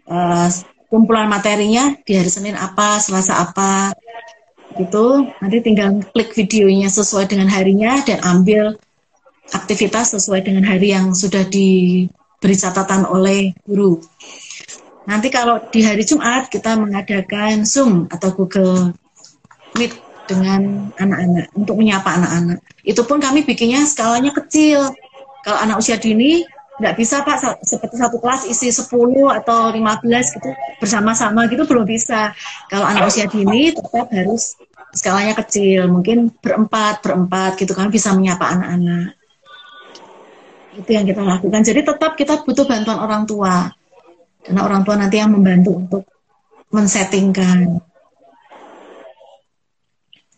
[0.06, 0.48] uh,
[0.86, 3.96] kumpulan materinya di hari Senin apa, Selasa apa,
[4.78, 5.26] gitu.
[5.40, 8.76] Nanti tinggal klik videonya sesuai dengan harinya dan ambil
[9.50, 13.98] aktivitas sesuai dengan hari yang sudah diberi catatan oleh guru.
[15.08, 18.94] Nanti kalau di hari Jumat kita mengadakan Zoom atau Google
[19.74, 22.62] Meet dengan anak-anak untuk menyapa anak-anak.
[22.86, 24.94] Itu pun kami bikinnya skalanya kecil.
[25.42, 26.46] Kalau anak usia dini
[26.80, 28.88] nggak bisa Pak seperti satu kelas isi 10
[29.42, 32.32] atau 15 gitu bersama-sama gitu belum bisa.
[32.70, 34.54] Kalau anak usia dini tetap harus
[34.94, 39.18] skalanya kecil, mungkin berempat, berempat gitu kan bisa menyapa anak-anak.
[40.78, 41.60] Itu yang kita lakukan.
[41.66, 43.68] Jadi tetap kita butuh bantuan orang tua.
[44.40, 46.02] Karena orang tua nanti yang membantu untuk
[46.72, 47.89] mensettingkan.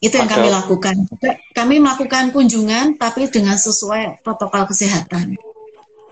[0.02, 1.06] Itu yang kami lakukan.
[1.54, 5.38] Kami melakukan kunjungan tapi dengan sesuai protokol kesehatan.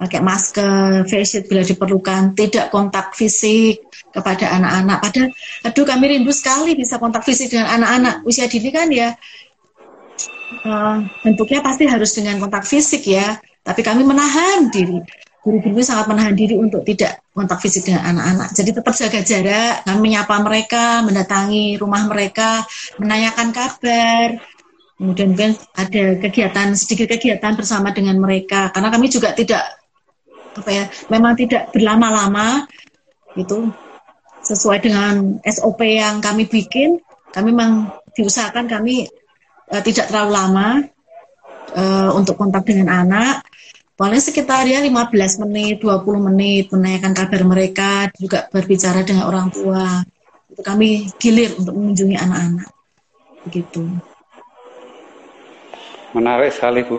[0.01, 4.99] Pakai masker, face shield bila diperlukan, tidak kontak fisik kepada anak-anak.
[5.05, 5.29] Padahal,
[5.67, 8.25] aduh kami rindu sekali bisa kontak fisik dengan anak-anak.
[8.25, 9.13] Usia dini kan ya,
[10.65, 13.37] uh, bentuknya pasti harus dengan kontak fisik ya.
[13.61, 15.05] Tapi kami menahan diri
[15.41, 18.53] guru-guru sangat menahan diri untuk tidak kontak fisik dengan anak-anak.
[18.53, 22.65] Jadi tetap jaga jarak, kami menyapa mereka, mendatangi rumah mereka,
[23.01, 24.37] menanyakan kabar.
[25.01, 29.65] Kemudian mungkin ada kegiatan sedikit kegiatan bersama dengan mereka karena kami juga tidak
[30.61, 32.69] apa ya, memang tidak berlama-lama
[33.33, 33.73] itu
[34.45, 37.01] sesuai dengan SOP yang kami bikin.
[37.33, 39.09] Kami memang diusahakan kami
[39.73, 40.69] uh, tidak terlalu lama
[41.73, 43.47] uh, untuk kontak dengan anak
[44.01, 50.01] Paling sekitar ya 15 menit, 20 menit menanyakan kabar mereka, juga berbicara dengan orang tua.
[50.49, 52.73] Itu kami gilir untuk mengunjungi anak-anak.
[53.45, 53.85] Begitu.
[56.17, 56.97] Menarik sekali, Bu.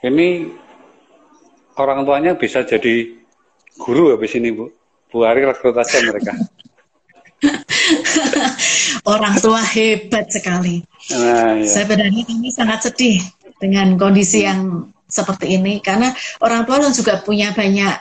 [0.00, 0.48] Ini
[1.76, 3.20] orang tuanya bisa jadi
[3.76, 4.72] guru habis ini, Bu.
[5.12, 6.32] Bu Ari rekrut aja mereka.
[9.12, 10.80] orang tua hebat sekali.
[11.12, 11.68] Nah, iya.
[11.68, 13.20] Sebenarnya kami sangat sedih
[13.60, 15.82] dengan kondisi yang seperti ini.
[15.82, 17.94] Karena orang tua juga punya banyak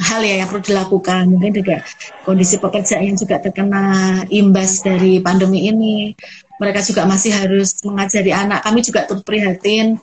[0.00, 1.30] hal ya yang perlu dilakukan.
[1.30, 1.76] Mungkin juga
[2.24, 3.84] kondisi pekerjaan yang juga terkena
[4.32, 6.16] imbas dari pandemi ini.
[6.60, 8.64] Mereka juga masih harus mengajari anak.
[8.64, 9.96] Kami juga turut prihatin.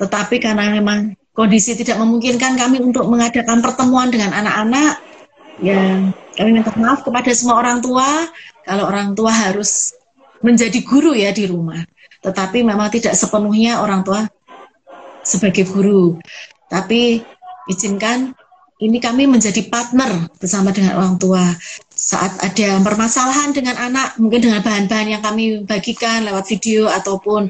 [0.00, 5.12] Tetapi karena memang kondisi tidak memungkinkan kami untuk mengadakan pertemuan dengan anak-anak
[5.60, 8.08] ya kami minta maaf kepada semua orang tua
[8.64, 9.92] kalau orang tua harus
[10.40, 11.82] menjadi guru ya di rumah.
[12.22, 14.26] Tetapi memang tidak sepenuhnya orang tua
[15.22, 16.18] sebagai guru.
[16.68, 17.22] Tapi
[17.70, 18.34] izinkan
[18.82, 21.42] ini kami menjadi partner bersama dengan orang tua.
[21.94, 27.46] Saat ada permasalahan dengan anak, mungkin dengan bahan-bahan yang kami bagikan lewat video ataupun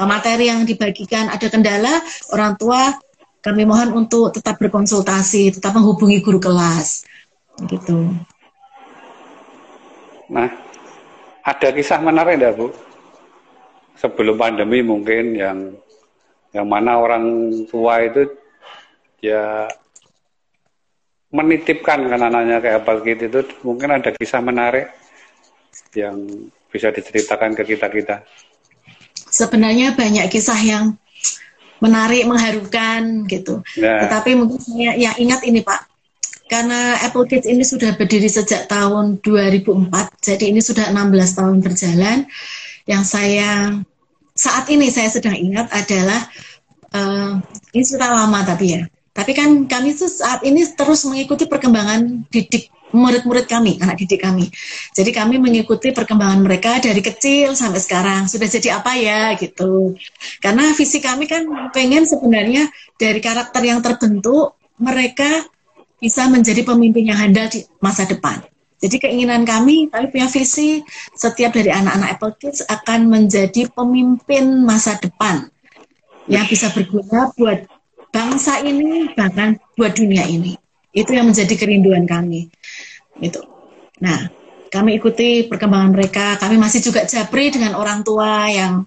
[0.00, 2.00] eh, materi yang dibagikan ada kendala,
[2.32, 2.96] orang tua
[3.44, 7.04] kami mohon untuk tetap berkonsultasi, tetap menghubungi guru kelas.
[7.68, 8.08] Gitu.
[10.32, 10.48] Nah,
[11.44, 12.72] ada kisah menarik enggak, Bu?
[14.00, 15.58] Sebelum pandemi mungkin yang
[16.52, 17.24] yang mana orang
[17.68, 18.28] tua itu
[19.24, 19.68] ya
[21.32, 24.92] menitipkan kan anaknya kayak apa gitu itu mungkin ada kisah menarik
[25.96, 26.28] yang
[26.68, 28.16] bisa diceritakan ke kita kita.
[29.32, 30.96] Sebenarnya banyak kisah yang
[31.80, 33.64] menarik mengharukan gitu.
[33.80, 34.06] Nah.
[34.06, 35.88] tetapi mungkin saya yang ingat ini pak.
[36.52, 39.88] Karena Apple Kids ini sudah berdiri sejak tahun 2004
[40.20, 42.18] jadi ini sudah 16 tahun berjalan.
[42.84, 43.50] Yang saya
[44.42, 46.26] saat ini saya sedang ingat adalah
[46.90, 47.38] uh,
[47.70, 48.82] ini sudah lama tapi ya.
[49.12, 54.48] Tapi kan kami tuh saat ini terus mengikuti perkembangan didik murid-murid kami, anak didik kami.
[54.92, 58.26] Jadi kami mengikuti perkembangan mereka dari kecil sampai sekarang.
[58.26, 59.96] Sudah jadi apa ya gitu.
[60.40, 65.44] Karena visi kami kan pengen sebenarnya dari karakter yang terbentuk mereka
[66.02, 68.42] bisa menjadi pemimpin yang handal di masa depan.
[68.82, 70.82] Jadi keinginan kami, kami punya visi
[71.14, 75.46] setiap dari anak-anak Apple Kids akan menjadi pemimpin masa depan
[76.26, 77.62] yang bisa berguna buat
[78.10, 80.58] bangsa ini bahkan buat dunia ini.
[80.90, 82.50] Itu yang menjadi kerinduan kami.
[83.22, 83.38] Itu.
[84.02, 84.26] Nah,
[84.68, 86.26] kami ikuti perkembangan mereka.
[86.42, 88.82] Kami masih juga japri dengan orang tua yang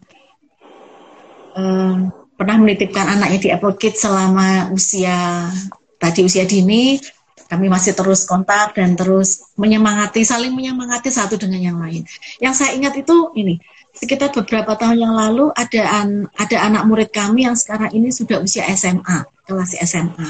[1.56, 5.50] um, pernah menitipkan anaknya di Apple Kids selama usia
[5.96, 7.00] tadi usia dini
[7.46, 12.02] kami masih terus kontak dan terus menyemangati, saling menyemangati satu dengan yang lain.
[12.42, 13.62] Yang saya ingat itu ini,
[13.94, 18.42] sekitar beberapa tahun yang lalu ada an, ada anak murid kami yang sekarang ini sudah
[18.42, 20.30] usia SMA, kelas SMA.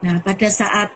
[0.00, 0.94] Nah, pada saat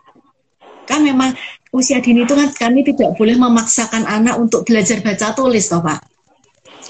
[0.85, 1.35] kan memang
[1.75, 6.01] usia dini itu kan kami tidak boleh memaksakan anak untuk belajar baca tulis, toh Pak.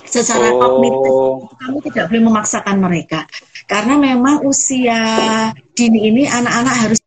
[0.04, 0.59] Secara oh.
[0.61, 1.12] kognitif
[1.59, 3.26] kami tidak boleh memaksakan mereka.
[3.64, 5.00] Karena memang usia
[5.72, 7.00] dini ini anak-anak harus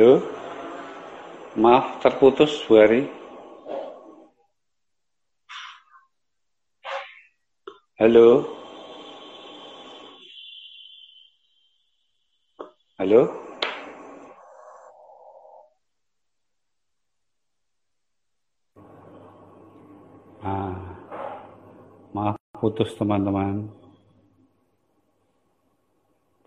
[0.00, 0.16] Halo?
[1.60, 3.04] Maaf, terputus Bu Ari.
[8.00, 8.48] Halo?
[12.96, 13.22] Halo?
[20.40, 20.80] Ah,
[22.16, 23.68] maaf putus teman-teman.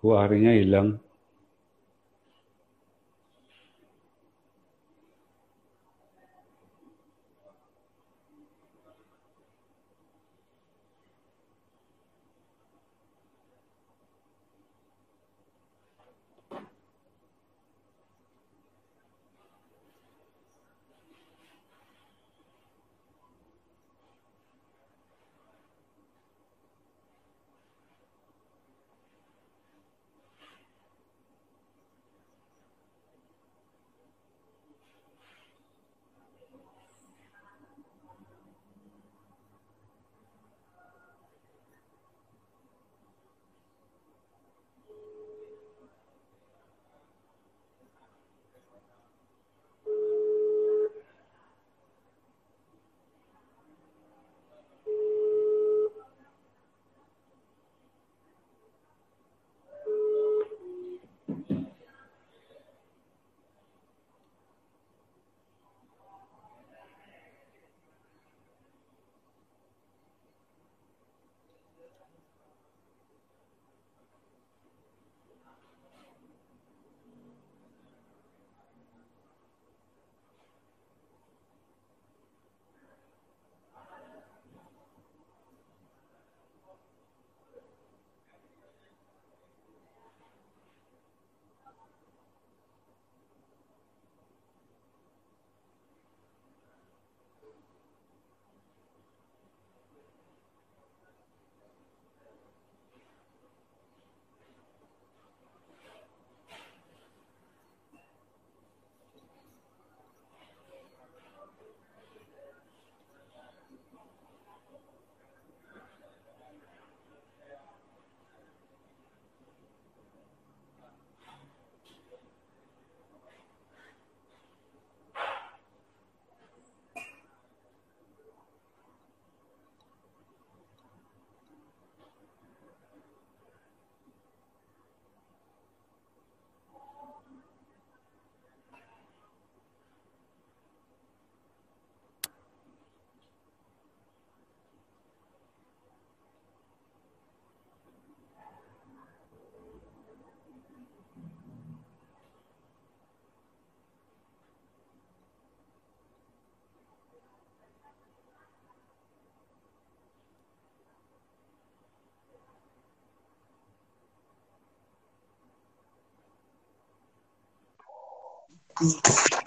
[0.01, 1.02] Bu Arinya hilang.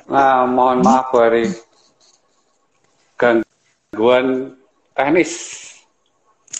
[0.06, 1.44] Nah, mohon maaf Bu Ari.
[3.16, 4.54] Gangguan
[4.92, 5.32] teknis.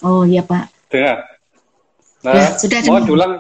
[0.00, 0.68] Oh iya Pak.
[0.88, 1.18] Dengar.
[2.20, 3.02] Nah, Ya, sudah dengar.
[3.04, 3.32] dulang,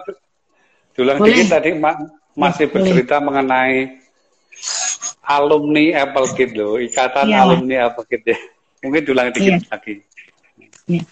[0.94, 1.36] dulang Boleh.
[1.36, 2.00] dikit tadi ma-
[2.32, 2.92] masih boleh.
[2.94, 3.98] bercerita mengenai
[5.22, 7.40] alumni Apple Kit loh, ikatan Pak.
[7.40, 8.38] alumni Apple Kit ya.
[8.80, 9.68] Mungkin dulang dikit Iya.
[9.68, 9.94] lagi.
[10.86, 11.02] Ya.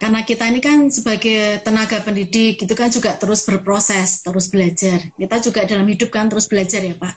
[0.00, 5.12] Karena kita ini kan sebagai tenaga pendidik itu kan juga terus berproses, terus belajar.
[5.14, 7.14] Kita juga dalam hidup kan terus belajar ya Pak.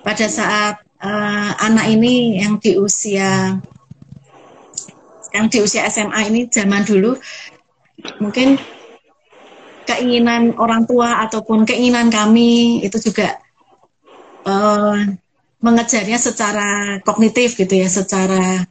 [0.00, 3.60] Pada saat eh, anak ini yang di usia
[5.36, 7.20] yang di usia SMA ini zaman dulu
[8.24, 8.56] mungkin
[9.84, 13.36] keinginan orang tua ataupun keinginan kami itu juga
[14.48, 14.98] eh,
[15.60, 18.62] mengejarnya secara kognitif gitu ya, secara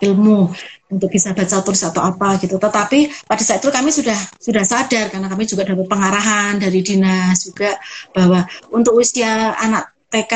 [0.00, 0.52] ilmu
[0.86, 2.56] untuk bisa baca tulis atau apa gitu.
[2.62, 7.46] Tetapi pada saat itu kami sudah sudah sadar karena kami juga dapat pengarahan dari dinas
[7.46, 7.74] juga
[8.14, 10.34] bahwa untuk usia anak TK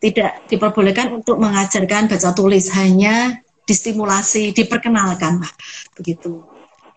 [0.00, 5.54] tidak diperbolehkan untuk mengajarkan baca tulis hanya distimulasi diperkenalkan Pak
[5.94, 6.42] begitu.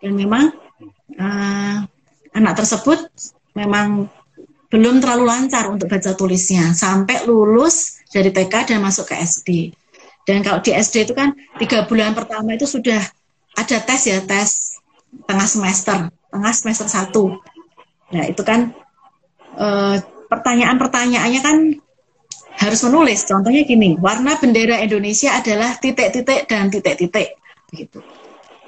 [0.01, 0.49] Dan memang
[1.13, 1.77] eh,
[2.33, 3.05] anak tersebut
[3.53, 4.09] memang
[4.73, 9.49] belum terlalu lancar untuk baca tulisnya sampai lulus dari TK dan masuk ke SD.
[10.23, 12.99] Dan kalau di SD itu kan tiga bulan pertama itu sudah
[13.59, 14.79] ada tes ya tes
[15.27, 15.97] tengah semester,
[16.31, 17.43] tengah semester satu.
[18.15, 18.71] Nah itu kan
[19.59, 19.97] eh,
[20.31, 21.57] pertanyaan-pertanyaannya kan
[22.63, 23.27] harus menulis.
[23.27, 27.35] Contohnya gini, warna bendera Indonesia adalah titik-titik dan titik-titik,
[27.67, 27.99] begitu.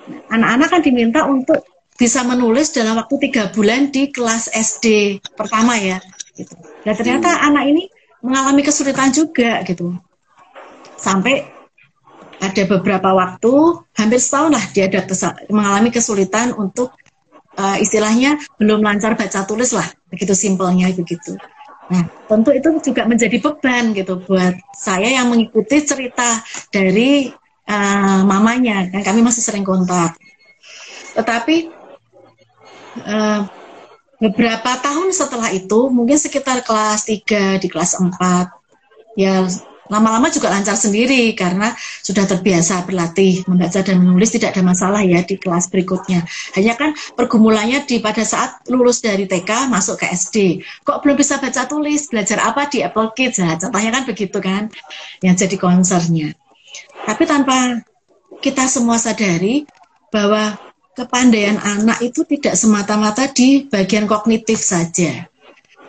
[0.05, 1.63] Nah, Anak-anak kan diminta untuk
[1.95, 6.03] bisa menulis dalam waktu tiga bulan di kelas SD pertama ya.
[6.35, 6.51] Gitu.
[6.83, 7.87] Dan ternyata anak ini
[8.19, 9.95] mengalami kesulitan juga gitu
[11.05, 11.45] sampai
[12.41, 13.53] ada beberapa waktu
[13.93, 15.05] hampir setahun lah dia ada
[15.53, 16.97] mengalami kesulitan untuk
[17.55, 21.37] uh, istilahnya belum lancar baca tulis lah, begitu simpelnya begitu.
[21.85, 26.41] Nah, tentu itu juga menjadi beban gitu buat saya yang mengikuti cerita
[26.73, 27.29] dari
[27.69, 30.17] uh, mamanya, kan kami masih sering kontak.
[31.13, 31.69] Tetapi
[33.05, 33.41] uh,
[34.17, 38.17] beberapa tahun setelah itu, mungkin sekitar kelas 3 di kelas 4,
[39.13, 39.45] ya
[39.89, 45.21] lama-lama juga lancar sendiri karena sudah terbiasa berlatih membaca dan menulis tidak ada masalah ya
[45.21, 46.25] di kelas berikutnya.
[46.57, 50.65] Hanya kan pergumulannya di pada saat lulus dari TK masuk ke SD.
[50.81, 52.09] Kok belum bisa baca tulis?
[52.09, 53.37] Belajar apa di Apple Kids?
[53.37, 54.63] Nah, contohnya kan begitu kan
[55.21, 56.33] yang jadi konsernya.
[57.05, 57.85] Tapi tanpa
[58.41, 59.69] kita semua sadari
[60.09, 60.57] bahwa
[60.97, 65.27] kepandaian anak itu tidak semata-mata di bagian kognitif saja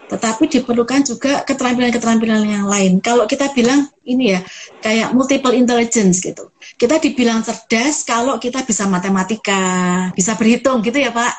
[0.07, 3.03] tetapi diperlukan juga keterampilan-keterampilan yang lain.
[3.03, 4.41] Kalau kita bilang ini ya
[4.79, 6.55] kayak multiple intelligence gitu.
[6.79, 11.35] Kita dibilang cerdas kalau kita bisa matematika, bisa berhitung gitu ya Pak.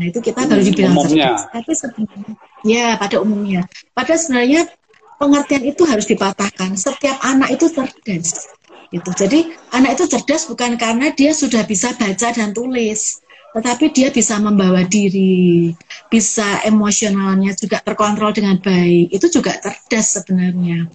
[0.00, 1.36] Nah itu kita baru dibilang umumnya.
[1.36, 1.42] cerdas.
[1.52, 2.32] Tapi sebenarnya
[2.64, 3.62] ya pada umumnya.
[3.92, 4.72] Pada sebenarnya
[5.20, 6.70] pengertian itu harus dipatahkan.
[6.80, 8.48] Setiap anak itu cerdas.
[8.88, 9.10] Gitu.
[9.12, 13.20] Jadi anak itu cerdas bukan karena dia sudah bisa baca dan tulis
[13.56, 15.72] tetapi dia bisa membawa diri,
[16.12, 19.08] bisa emosionalnya juga terkontrol dengan baik.
[19.08, 20.86] Itu juga cerdas sebenarnya.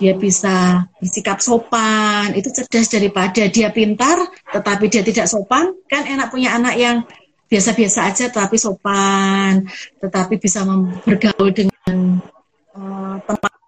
[0.00, 4.18] Dia bisa bersikap sopan, itu cerdas daripada dia pintar
[4.50, 5.76] tetapi dia tidak sopan.
[5.86, 7.06] Kan enak punya anak yang
[7.46, 9.66] biasa-biasa aja tetapi sopan,
[10.02, 10.66] tetapi bisa
[11.06, 12.18] bergaul dengan
[12.74, 13.59] uh, tempat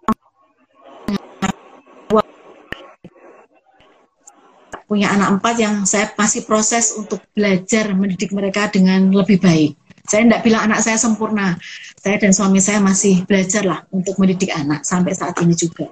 [4.93, 9.73] punya anak empat yang saya masih proses untuk belajar mendidik mereka dengan lebih baik.
[10.05, 11.57] Saya tidak bilang anak saya sempurna.
[11.97, 15.89] Saya dan suami saya masih belajar lah untuk mendidik anak sampai saat ini juga.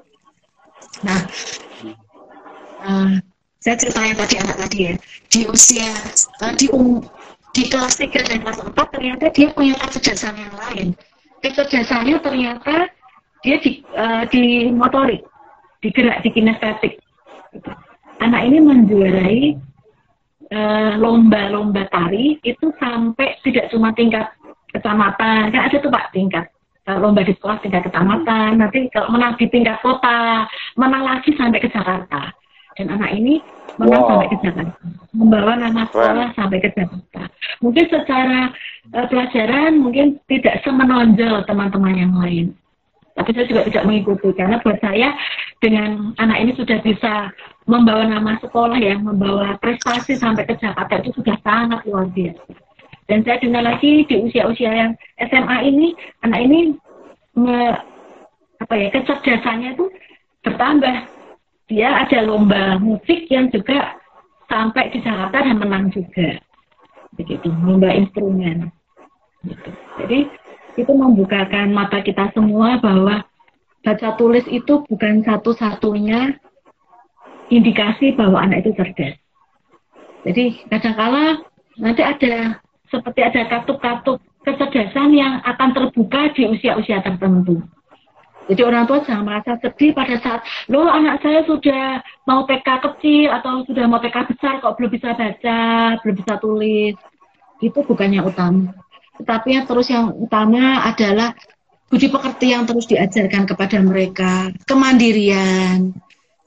[1.02, 1.18] Nah,
[2.86, 3.18] uh,
[3.58, 4.94] saya cerita tadi anak tadi ya,
[5.34, 5.90] di usia
[6.46, 7.02] uh, di um,
[7.58, 10.88] di kelas 3 dan kelas 4 ternyata dia punya kecerdasan yang lain.
[11.42, 12.86] Kecerdasannya ternyata
[13.42, 15.26] dia di, uh, di motorik,
[15.82, 17.02] di gerak, di kinestetik.
[18.22, 19.42] Anak ini menjuarai
[20.54, 24.30] eh, lomba-lomba tari itu sampai tidak cuma tingkat
[24.72, 26.48] kecamatan, kan ada tuh Pak tingkat
[26.88, 30.48] uh, lomba di sekolah tingkat kecamatan, nanti kalau menang di tingkat kota,
[30.80, 32.32] menang lagi sampai ke Jakarta.
[32.80, 33.44] Dan anak ini
[33.76, 34.10] menang wow.
[34.16, 36.38] sampai ke Jakarta, membawa nama sekolah wow.
[36.40, 37.24] sampai ke Jakarta.
[37.60, 38.40] Mungkin secara
[38.96, 42.56] uh, pelajaran mungkin tidak semenonjol teman-teman yang lain.
[43.12, 45.12] Tapi saya juga tidak mengikuti karena buat saya
[45.62, 47.30] dengan anak ini sudah bisa
[47.70, 52.52] membawa nama sekolah ya, membawa prestasi sampai ke Jakarta itu sudah sangat luar biasa.
[53.06, 54.92] Dan saya dengar lagi di usia-usia yang
[55.22, 55.94] SMA ini,
[56.26, 56.60] anak ini
[57.38, 57.78] me,
[58.58, 59.86] apa ya kecerdasannya itu
[60.42, 61.08] bertambah.
[61.72, 63.96] Dia ada lomba musik yang juga
[64.52, 66.36] sampai di Jakarta dan menang juga.
[67.16, 68.68] Begitu, lomba instrumen.
[69.46, 69.70] Gitu.
[70.02, 70.20] Jadi
[70.76, 73.24] itu membukakan mata kita semua bahwa
[73.82, 76.38] baca tulis itu bukan satu-satunya
[77.52, 79.18] indikasi bahwa anak itu cerdas.
[80.22, 81.42] Jadi kadang-kala
[81.82, 87.62] nanti ada seperti ada katup-katup kecerdasan yang akan terbuka di usia-usia tertentu.
[88.50, 93.30] Jadi orang tua jangan merasa sedih pada saat, loh anak saya sudah mau TK kecil
[93.32, 95.62] atau sudah mau TK besar kok belum bisa baca,
[96.02, 96.96] belum bisa tulis.
[97.62, 98.74] Itu bukan yang utama.
[99.22, 101.38] Tetapi yang terus yang utama adalah
[101.92, 105.92] budi pekerti yang terus diajarkan kepada mereka, kemandirian,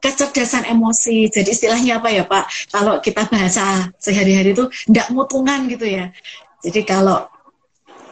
[0.01, 1.29] kecerdasan emosi.
[1.29, 2.73] Jadi istilahnya apa ya Pak?
[2.73, 6.09] Kalau kita bahasa sehari-hari itu tidak mutungan gitu ya.
[6.65, 7.29] Jadi kalau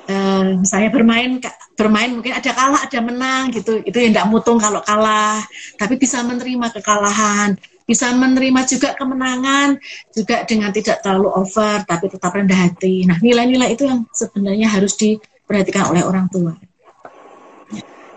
[0.09, 1.41] eh, saya bermain
[1.73, 5.41] bermain mungkin ada kalah ada menang gitu itu yang tidak mutung kalau kalah
[5.81, 7.57] tapi bisa menerima kekalahan
[7.89, 9.81] bisa menerima juga kemenangan
[10.15, 14.95] juga dengan tidak terlalu over tapi tetap rendah hati nah nilai-nilai itu yang sebenarnya harus
[15.01, 16.55] diperhatikan oleh orang tua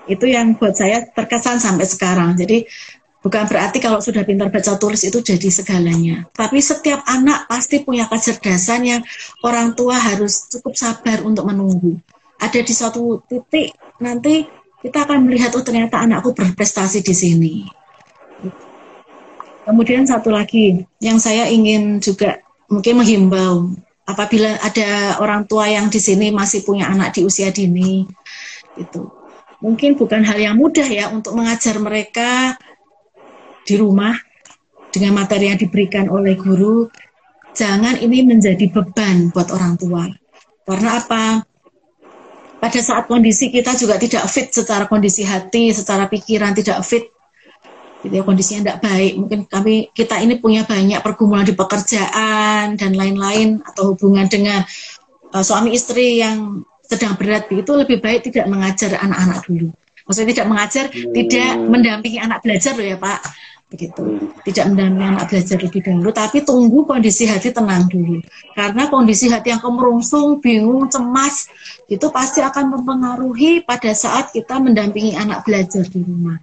[0.06, 2.66] itu yang buat saya terkesan sampai sekarang jadi
[3.26, 6.30] Bukan berarti kalau sudah pintar baca tulis itu jadi segalanya.
[6.30, 9.02] Tapi setiap anak pasti punya kecerdasan yang
[9.42, 11.98] orang tua harus cukup sabar untuk menunggu.
[12.38, 14.46] Ada di suatu titik nanti
[14.86, 17.54] kita akan melihat oh ternyata anakku berprestasi di sini.
[19.66, 23.74] Kemudian satu lagi yang saya ingin juga mungkin menghimbau
[24.06, 28.06] apabila ada orang tua yang di sini masih punya anak di usia dini
[28.78, 29.25] itu
[29.66, 32.54] mungkin bukan hal yang mudah ya untuk mengajar mereka
[33.66, 34.14] di rumah
[34.94, 36.86] dengan materi yang diberikan oleh guru,
[37.58, 40.06] jangan ini menjadi beban buat orang tua.
[40.70, 41.42] Karena apa?
[42.62, 47.10] Pada saat kondisi kita juga tidak fit secara kondisi hati, secara pikiran tidak fit,
[48.06, 49.14] gitu ya, kondisinya tidak baik.
[49.18, 54.64] Mungkin kami kita ini punya banyak pergumulan di pekerjaan dan lain-lain atau hubungan dengan
[55.34, 59.70] uh, suami istri yang sedang berat itu lebih baik tidak mengajar anak-anak dulu.
[60.06, 61.14] Maksudnya tidak mengajar, hmm.
[61.18, 63.22] tidak mendampingi anak belajar loh ya Pak
[63.66, 68.22] begitu tidak mendampingi anak belajar lebih dahulu tapi tunggu kondisi hati tenang dulu
[68.54, 71.50] karena kondisi hati yang kemerungsung bingung cemas
[71.90, 76.38] itu pasti akan mempengaruhi pada saat kita mendampingi anak belajar di rumah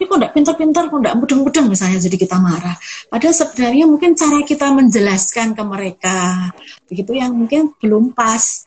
[0.00, 2.72] ini kok tidak pintar-pintar, kok tidak mudeng-mudeng misalnya jadi kita marah.
[3.12, 6.48] Padahal sebenarnya mungkin cara kita menjelaskan ke mereka,
[6.88, 8.64] begitu yang mungkin belum pas.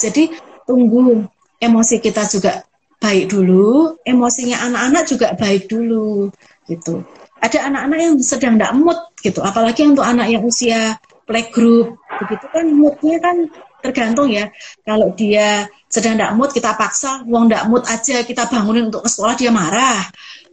[0.00, 0.32] Jadi
[0.64, 1.28] tunggu
[1.60, 2.64] emosi kita juga
[3.00, 6.32] baik dulu, emosinya anak-anak juga baik dulu
[6.68, 7.04] gitu.
[7.40, 12.66] Ada anak-anak yang sedang tidak mood gitu, apalagi untuk anak yang usia playgroup begitu kan
[12.68, 13.36] moodnya kan
[13.80, 14.52] tergantung ya.
[14.84, 19.08] Kalau dia sedang tidak mood kita paksa, uang tidak mood aja kita bangunin untuk ke
[19.08, 20.04] sekolah dia marah.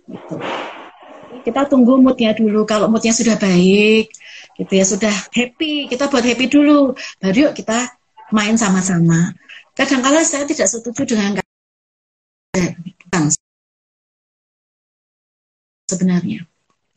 [0.08, 0.36] Gitu.
[1.44, 2.64] Kita tunggu moodnya dulu.
[2.64, 4.08] Kalau moodnya sudah baik,
[4.56, 6.96] gitu ya sudah happy, kita buat happy dulu.
[7.20, 7.97] Baru yuk kita
[8.34, 9.34] main sama-sama.
[9.78, 11.38] Kadang-kala saya tidak setuju dengan
[15.88, 16.44] sebenarnya.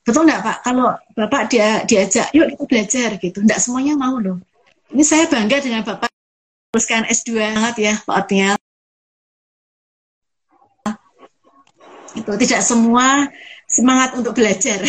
[0.03, 0.57] Betul nggak Pak?
[0.67, 3.39] Kalau Bapak dia diajak, yuk kita belajar gitu.
[3.45, 4.41] Nggak semuanya mau loh.
[4.91, 6.11] Ini saya bangga dengan Bapak
[6.71, 8.57] teruskan S2 banget ya Pak Otniel.
[12.19, 13.31] Itu tidak semua
[13.71, 14.83] semangat untuk belajar.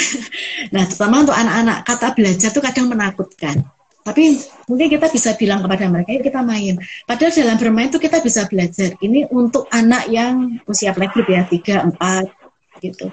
[0.72, 3.66] Nah, terutama untuk anak-anak, kata belajar itu kadang menakutkan.
[4.12, 4.36] Tapi
[4.68, 6.76] mungkin kita bisa bilang kepada mereka, kita main.
[7.08, 8.92] Padahal dalam bermain itu kita bisa belajar.
[9.00, 12.28] Ini untuk anak yang usia playgroup ya, 3, 4,
[12.84, 13.08] gitu.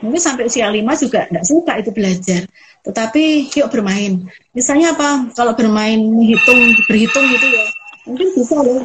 [0.00, 2.44] Mungkin sampai usia lima juga tidak suka itu belajar.
[2.84, 4.28] Tetapi yuk bermain.
[4.56, 5.28] Misalnya apa?
[5.36, 7.64] Kalau bermain menghitung berhitung gitu ya
[8.10, 8.82] mungkin bisa loh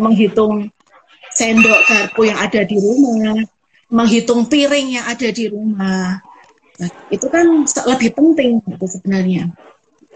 [0.00, 0.68] menghitung
[1.32, 3.36] sendok garpu yang ada di rumah
[3.92, 6.16] menghitung piring yang ada di rumah.
[6.80, 9.52] Nah, itu kan lebih penting gitu sebenarnya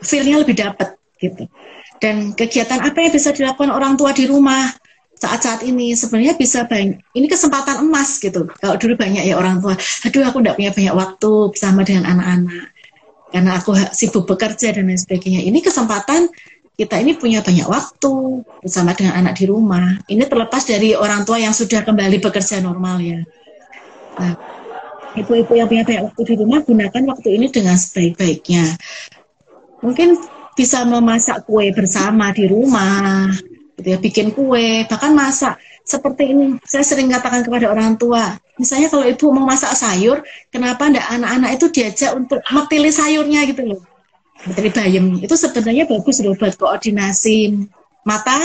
[0.02, 1.48] feelnya lebih dapat gitu.
[1.96, 4.68] Dan kegiatan apa yang bisa dilakukan orang tua di rumah
[5.16, 5.96] saat-saat ini?
[5.96, 8.48] Sebenarnya bisa banyak ini kesempatan emas gitu.
[8.60, 12.66] Kalau dulu banyak ya orang tua aduh aku tidak punya banyak waktu bersama dengan anak-anak
[13.32, 15.40] karena aku sibuk bekerja dan lain sebagainya.
[15.48, 16.28] Ini kesempatan
[16.76, 19.96] kita ini punya banyak waktu bersama dengan anak di rumah.
[20.04, 23.20] Ini terlepas dari orang tua yang sudah kembali bekerja normal ya.
[24.20, 24.32] Nah
[25.16, 28.76] ibu-ibu yang punya banyak waktu di rumah gunakan waktu ini dengan sebaik-baiknya
[29.86, 30.18] mungkin
[30.58, 33.30] bisa memasak kue bersama di rumah
[33.76, 35.60] gitu ya, bikin kue, bahkan masak.
[35.86, 40.90] Seperti ini, saya sering katakan kepada orang tua, misalnya kalau ibu mau masak sayur, kenapa
[40.90, 43.80] ndak anak-anak itu diajak untuk metili sayurnya gitu loh.
[44.48, 47.68] Metili bayam, itu sebenarnya bagus loh buat koordinasi
[48.02, 48.40] mata,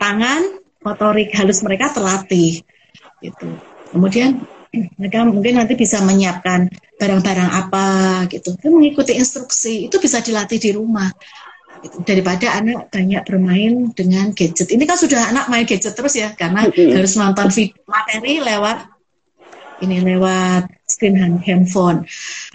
[0.00, 2.64] tangan, motorik halus mereka terlatih.
[3.20, 3.48] Gitu.
[3.92, 4.40] Kemudian
[4.98, 6.68] mereka mungkin nanti bisa menyiapkan
[6.98, 7.86] barang-barang apa
[8.30, 8.54] gitu.
[8.54, 11.10] Itu mengikuti instruksi, itu bisa dilatih di rumah.
[11.84, 14.72] Daripada anak banyak bermain dengan gadget.
[14.72, 17.52] Ini kan sudah anak main gadget terus ya karena harus nonton
[17.84, 18.88] materi lewat
[19.84, 22.08] ini lewat screen handphone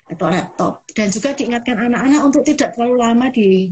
[0.10, 0.88] atau laptop.
[0.90, 3.70] Dan juga diingatkan anak-anak untuk tidak terlalu lama di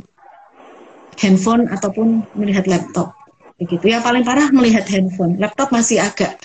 [1.18, 3.18] handphone ataupun melihat laptop.
[3.58, 3.90] Begitu.
[3.90, 5.42] Ya paling parah melihat handphone.
[5.42, 6.38] Laptop masih agak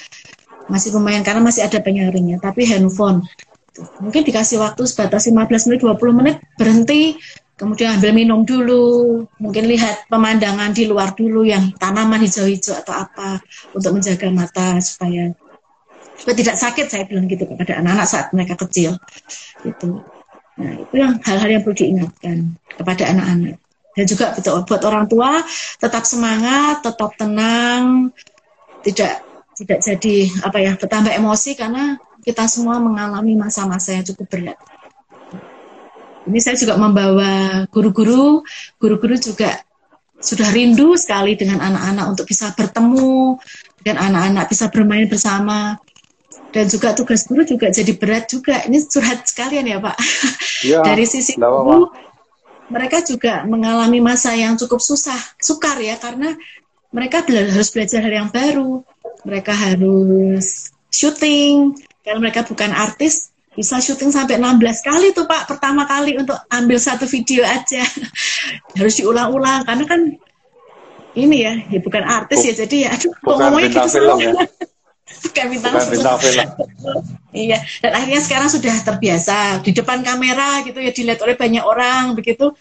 [0.70, 3.24] masih lumayan karena masih ada penyaringnya tapi handphone.
[4.04, 7.16] Mungkin dikasih waktu sebatas 15 menit 20 menit berhenti
[7.62, 13.38] kemudian ambil minum dulu, mungkin lihat pemandangan di luar dulu yang tanaman hijau-hijau atau apa
[13.70, 15.30] untuk menjaga mata supaya
[16.18, 18.98] supaya tidak sakit saya bilang gitu kepada anak-anak saat mereka kecil.
[19.62, 20.02] Itu
[20.58, 23.56] nah itu yang hal-hal yang perlu diingatkan kepada anak-anak.
[23.92, 25.44] Dan juga buat orang tua
[25.78, 28.10] tetap semangat tetap tenang
[28.82, 29.22] tidak
[29.58, 34.58] tidak jadi apa ya bertambah emosi karena kita semua mengalami masa-masa yang cukup berat
[36.26, 38.46] ini saya juga membawa guru-guru,
[38.78, 39.58] guru-guru juga
[40.22, 43.42] sudah rindu sekali dengan anak-anak untuk bisa bertemu
[43.82, 45.78] dan anak-anak bisa bermain bersama.
[46.52, 48.60] Dan juga tugas guru juga jadi berat juga.
[48.68, 49.96] Ini curhat sekalian ya Pak.
[50.62, 51.90] Ya, Dari sisi guru,
[52.68, 56.36] mereka juga mengalami masa yang cukup susah, sukar ya, karena
[56.92, 58.84] mereka harus belajar hal yang baru.
[59.22, 65.84] Mereka harus syuting, kalau mereka bukan artis, bisa syuting sampai 16 kali tuh Pak pertama
[65.84, 67.84] kali untuk ambil satu video aja.
[68.80, 70.00] Harus diulang-ulang karena kan
[71.12, 74.32] ini ya, ya bukan artis ya jadi ya aduh kok ngomongnya gitu film ya.
[75.28, 76.48] bukan bintang, bukan bintang film.
[77.32, 82.12] Iya dan akhirnya sekarang sudah terbiasa di depan kamera gitu ya dilihat oleh banyak orang
[82.12, 82.52] begitu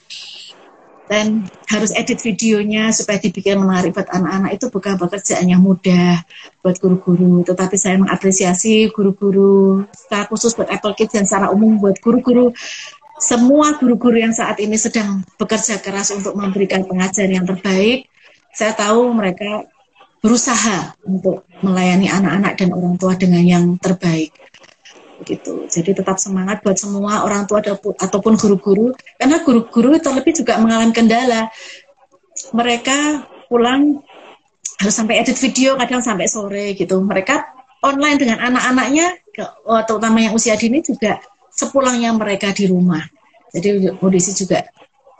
[1.11, 6.23] dan harus edit videonya supaya dibikin menarik buat anak-anak itu bukan pekerjaan yang mudah
[6.63, 7.43] buat guru-guru.
[7.43, 12.55] Tetapi saya mengapresiasi guru-guru secara khusus buat Apple Kids dan secara umum buat guru-guru
[13.21, 18.09] semua guru-guru yang saat ini sedang bekerja keras untuk memberikan pengajaran yang terbaik.
[18.55, 19.67] Saya tahu mereka
[20.25, 24.33] berusaha untuk melayani anak-anak dan orang tua dengan yang terbaik.
[25.21, 25.69] Begitu.
[25.69, 27.61] Jadi tetap semangat buat semua orang tua
[28.01, 28.89] ataupun guru-guru
[29.21, 31.53] karena guru-guru terlebih juga mengalami kendala.
[32.57, 34.01] Mereka pulang
[34.81, 36.97] harus sampai edit video kadang sampai sore gitu.
[37.05, 37.37] Mereka
[37.85, 39.21] online dengan anak-anaknya
[39.85, 41.21] terutama yang usia dini juga
[41.53, 43.05] sepulangnya mereka di rumah.
[43.53, 44.65] Jadi kondisi juga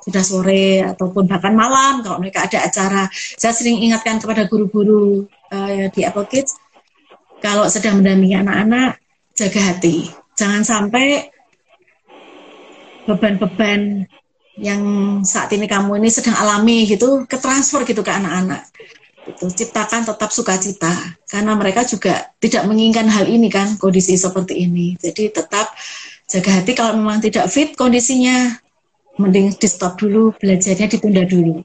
[0.02, 3.06] sudah sore ataupun bahkan malam kalau mereka ada acara.
[3.14, 6.58] Saya sering ingatkan kepada guru-guru uh, di Apple Kids
[7.38, 9.01] kalau sedang mendampingi anak-anak
[9.42, 10.06] jaga hati.
[10.38, 11.34] Jangan sampai
[13.10, 14.06] beban-beban
[14.62, 14.82] yang
[15.26, 18.70] saat ini kamu ini sedang alami gitu ketransfer gitu ke anak-anak.
[19.26, 20.94] Itu ciptakan tetap sukacita
[21.26, 24.94] karena mereka juga tidak menginginkan hal ini kan kondisi seperti ini.
[25.02, 25.74] Jadi tetap
[26.30, 28.62] jaga hati kalau memang tidak fit kondisinya
[29.18, 31.62] mending di stop dulu belajarnya ditunda dulu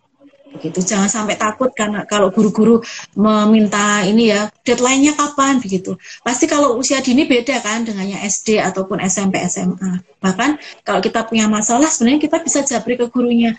[0.56, 0.80] begitu.
[0.82, 2.80] Jangan sampai takut karena kalau guru-guru
[3.14, 5.94] meminta ini ya deadline-nya kapan begitu.
[6.24, 11.46] Pasti kalau usia dini beda kan dengannya SD ataupun SMP SMA bahkan kalau kita punya
[11.46, 13.54] masalah sebenarnya kita bisa jabri ke gurunya.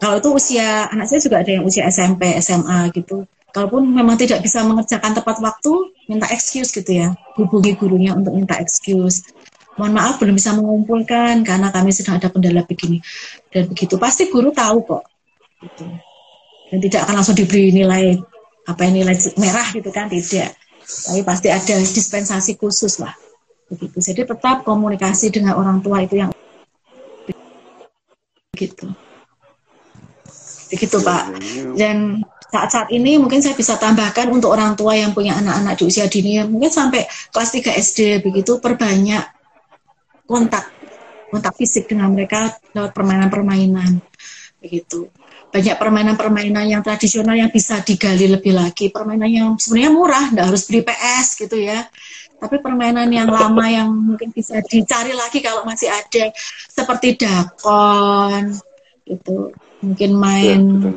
[0.00, 3.24] Kalau itu usia anak saya juga ada yang usia SMP SMA gitu.
[3.50, 5.72] Kalaupun memang tidak bisa mengerjakan tepat waktu
[6.06, 7.12] minta excuse gitu ya.
[7.34, 9.26] Hubungi gurunya untuk minta excuse.
[9.74, 13.02] Mohon maaf belum bisa mengumpulkan karena kami sedang ada kendala begini.
[13.50, 13.98] Dan begitu.
[13.98, 15.02] Pasti guru tahu kok.
[15.60, 15.84] Gitu.
[16.70, 18.14] Dan tidak akan langsung diberi nilai
[18.64, 20.54] apa yang nilai merah gitu kan tidak.
[20.86, 23.14] Tapi pasti ada dispensasi khusus lah
[23.70, 23.98] begitu.
[23.98, 26.30] Jadi tetap komunikasi dengan orang tua itu yang
[28.54, 28.86] begitu.
[30.70, 31.24] Begitu pak.
[31.74, 36.10] Dan saat-saat ini mungkin saya bisa tambahkan untuk orang tua yang punya anak-anak di usia
[36.10, 39.22] dini mungkin sampai kelas 3 SD begitu perbanyak
[40.26, 40.66] kontak
[41.30, 44.02] kontak fisik dengan mereka lewat permainan-permainan
[44.58, 45.06] begitu
[45.50, 48.88] banyak permainan-permainan yang tradisional yang bisa digali lebih lagi.
[48.94, 51.90] Permainan yang sebenarnya murah tidak harus beli PS gitu ya.
[52.40, 56.30] Tapi permainan yang lama yang mungkin bisa dicari lagi kalau masih ada
[56.70, 58.56] seperti dakon
[59.04, 59.50] gitu.
[59.82, 60.90] Mungkin main ya,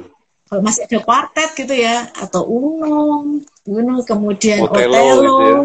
[0.48, 3.26] kalau masih ada kuartet gitu ya atau uno
[3.66, 5.18] uno kemudian otelo, otelo.
[5.18, 5.60] gitu ya.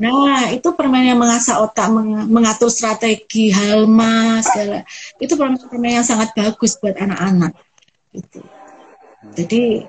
[0.00, 1.92] Nah, itu permainan yang mengasah otak,
[2.24, 4.80] mengatur strategi, halma, segala.
[5.20, 7.52] Itu permainan yang sangat bagus buat anak-anak.
[8.10, 8.40] Gitu.
[9.36, 9.84] Jadi,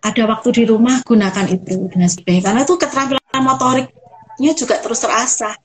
[0.00, 2.42] ada waktu di rumah, gunakan itu dengan sebaik.
[2.46, 5.56] Karena itu keterampilan motoriknya juga terus terasah.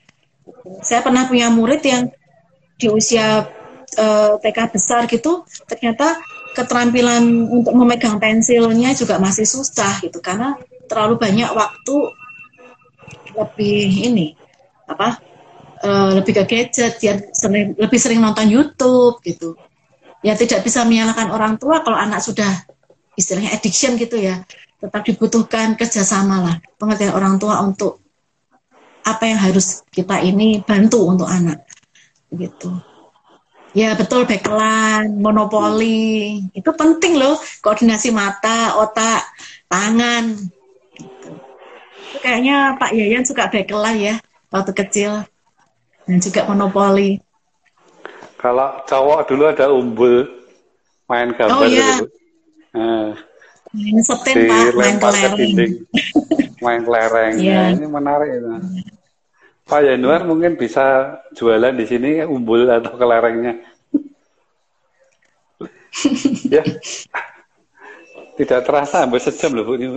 [0.82, 2.10] Saya pernah punya murid yang
[2.82, 3.46] di usia
[3.98, 6.18] uh, eh, TK besar gitu, ternyata
[6.58, 10.18] keterampilan untuk memegang pensilnya juga masih susah gitu.
[10.20, 10.58] Karena
[10.90, 11.96] terlalu banyak waktu
[13.32, 14.28] lebih ini
[14.92, 15.24] apa
[15.88, 19.56] uh, lebih ke gadget ya sering, lebih sering nonton YouTube gitu
[20.22, 22.50] ya tidak bisa menyalahkan orang tua kalau anak sudah
[23.18, 24.42] istilahnya addiction gitu ya.
[24.82, 28.02] Tetap dibutuhkan kerjasama lah pengertian orang tua untuk
[29.06, 31.66] apa yang harus kita ini bantu untuk anak
[32.34, 32.82] gitu.
[33.72, 39.24] Ya betul bekelan monopoli itu penting loh koordinasi mata otak
[39.72, 40.36] tangan.
[42.20, 44.16] Kayaknya Pak Yayan suka bekelah ya
[44.52, 45.24] waktu kecil.
[46.04, 47.31] Dan juga monopoli.
[48.42, 50.26] Kalau cowok dulu ada umbul
[51.06, 52.02] main gambar oh, iya.
[52.02, 52.06] gitu.
[52.74, 53.14] Nah,
[53.70, 55.54] main setin Pak, main kelereng.
[56.66, 57.34] main kelereng.
[57.38, 57.70] yeah.
[57.70, 58.50] nah, ini menarik itu.
[59.70, 63.62] Pak Yanuar mungkin bisa jualan di sini umbul atau kelerengnya.
[66.56, 66.66] ya.
[68.42, 69.88] Tidak terasa hampir sejam loh Bu ini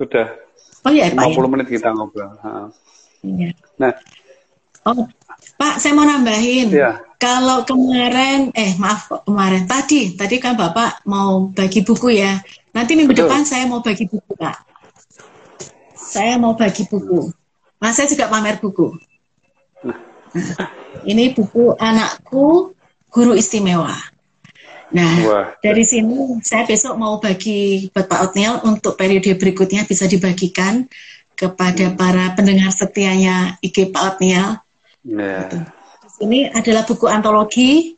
[0.00, 0.32] sudah
[0.86, 1.28] Oh iya, Pak.
[1.28, 1.46] 50 ya?
[1.50, 2.30] menit kita ngobrol.
[3.26, 3.50] Iya.
[3.76, 3.92] Nah.
[4.86, 5.02] Oh,
[5.58, 6.70] Pak, saya mau nambahin.
[6.70, 7.02] Ya.
[7.16, 12.36] Kalau kemarin, eh maaf kemarin tadi, tadi kan Bapak mau bagi buku ya.
[12.76, 13.24] Nanti minggu Betul.
[13.24, 14.56] depan saya mau bagi buku, Pak.
[15.96, 17.32] Saya mau bagi buku.
[17.80, 18.92] Mas saya juga pamer buku.
[19.80, 19.96] Nah,
[21.08, 22.76] ini buku anakku
[23.08, 23.96] guru istimewa.
[24.92, 25.46] Nah, Wah.
[25.64, 30.86] dari sini saya besok mau bagi buat Pak Otniel untuk periode berikutnya bisa dibagikan
[31.36, 31.96] kepada hmm.
[31.96, 34.60] para pendengar setianya IG Pak Otniel.
[35.04, 35.48] Yeah.
[35.48, 35.75] Gitu.
[36.16, 37.92] Di sini adalah buku antologi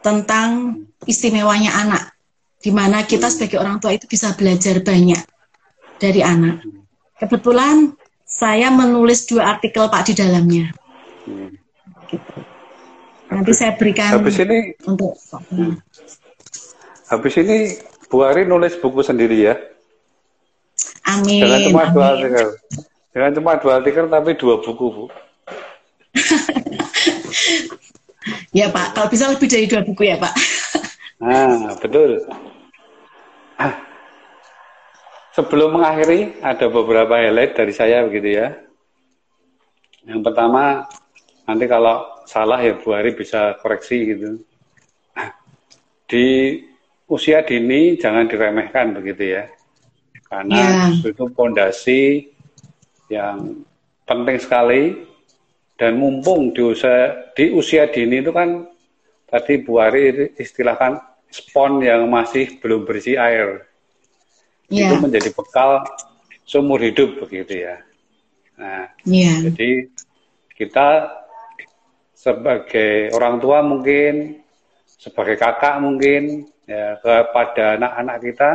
[0.00, 2.16] tentang istimewanya anak,
[2.64, 5.20] di mana kita sebagai orang tua itu bisa belajar banyak
[6.00, 6.64] dari anak.
[7.20, 7.92] Kebetulan
[8.24, 10.72] saya menulis dua artikel Pak di dalamnya.
[11.28, 11.52] Hmm.
[12.08, 12.32] Gitu.
[13.28, 15.12] Nanti saya berikan habis ini untuk
[15.52, 15.76] hmm.
[17.12, 17.76] habis ini
[18.08, 19.60] Bu Ari nulis buku sendiri ya.
[21.04, 21.44] Amin.
[21.44, 21.92] Jangan cuma amin.
[21.92, 22.46] dua artikel.
[23.12, 25.04] Jangan cuma dua artikel tapi dua buku Bu.
[28.50, 30.34] Ya Pak, kalau bisa lebih dari dua buku ya Pak.
[31.22, 32.26] Nah, betul.
[35.36, 38.56] Sebelum mengakhiri, ada beberapa highlight dari saya begitu ya.
[40.08, 40.88] Yang pertama,
[41.44, 44.40] nanti kalau salah ya Bu Hari bisa koreksi gitu.
[46.06, 46.26] Di
[47.10, 49.44] usia dini jangan diremehkan begitu ya.
[50.26, 51.06] Karena yeah.
[51.06, 52.32] itu pondasi
[53.06, 53.62] yang
[54.06, 55.06] penting sekali
[55.76, 58.64] dan mumpung di usia di usia dini itu kan
[59.28, 60.96] tadi Bu Ari istilahkan
[61.28, 63.68] spon yang masih belum bersih air.
[64.72, 64.90] Yeah.
[64.90, 65.84] Itu menjadi bekal
[66.48, 67.76] seumur hidup begitu ya.
[68.56, 69.44] Nah, yeah.
[69.52, 69.92] jadi
[70.56, 71.12] kita
[72.16, 74.40] sebagai orang tua mungkin,
[74.96, 78.50] sebagai kakak mungkin, ya kepada anak-anak kita,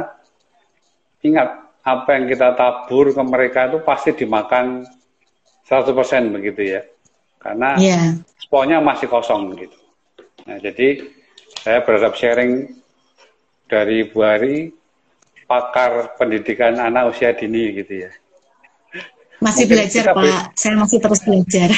[1.22, 1.50] ingat
[1.82, 4.84] apa yang kita tabur ke mereka itu pasti dimakan
[5.70, 6.82] 100% begitu ya.
[7.42, 8.14] Karena yeah.
[8.38, 9.74] sponnya masih kosong begitu.
[10.46, 11.02] Nah, jadi
[11.66, 12.70] saya berharap sharing
[13.66, 14.70] dari Bu Hari,
[15.50, 18.12] pakar pendidikan anak usia dini gitu ya.
[19.42, 21.70] Masih Mungkin belajar Pak, saya masih terus belajar.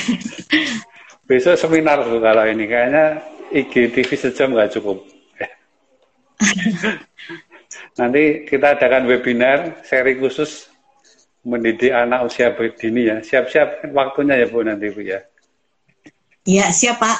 [1.27, 3.23] Besok seminar tuh kalau ini kayaknya
[3.55, 5.07] IGTV sejam nggak cukup.
[7.99, 10.67] Nanti kita adakan webinar seri khusus
[11.47, 13.17] mendidik anak usia dini ya.
[13.23, 15.23] Siap-siap waktunya ya Bu nanti Bu ya.
[16.43, 17.17] Iya, siap Pak.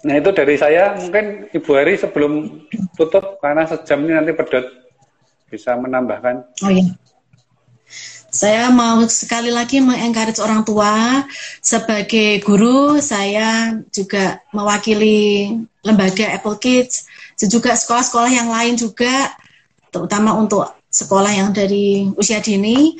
[0.00, 2.64] nah itu dari saya, mungkin Ibu Hari sebelum
[2.96, 4.64] tutup, karena sejam ini nanti pedot,
[5.52, 6.40] bisa menambahkan.
[6.64, 6.88] Oh iya.
[8.30, 11.26] Saya mau sekali lagi mengencourage orang tua
[11.60, 15.50] sebagai guru, saya juga mewakili
[15.82, 17.10] lembaga Apple Kids,
[17.50, 19.34] juga sekolah-sekolah yang lain juga,
[19.90, 22.94] terutama untuk sekolah yang dari usia dini.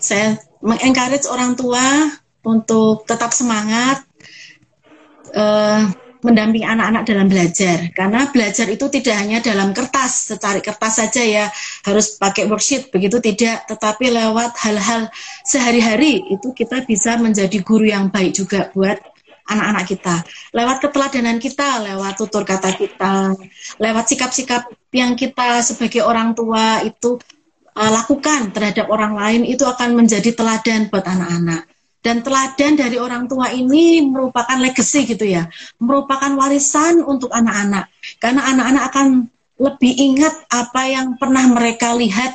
[0.00, 2.08] Saya mengencourage orang tua
[2.46, 4.02] untuk tetap semangat
[5.34, 5.90] uh,
[6.22, 7.90] mendampingi anak-anak dalam belajar.
[7.90, 11.44] Karena belajar itu tidak hanya dalam kertas secari kertas saja ya
[11.82, 13.66] harus pakai worksheet begitu tidak.
[13.66, 15.10] Tetapi lewat hal-hal
[15.42, 19.02] sehari-hari itu kita bisa menjadi guru yang baik juga buat
[19.50, 20.16] anak-anak kita.
[20.54, 23.34] Lewat keteladanan kita lewat tutur kata kita
[23.82, 27.18] lewat sikap-sikap yang kita sebagai orang tua itu
[27.76, 31.68] uh, lakukan terhadap orang lain itu akan menjadi teladan buat anak-anak.
[32.02, 35.46] Dan teladan dari orang tua ini merupakan legacy gitu ya,
[35.78, 37.86] merupakan warisan untuk anak-anak.
[38.18, 39.06] Karena anak-anak akan
[39.62, 42.34] lebih ingat apa yang pernah mereka lihat,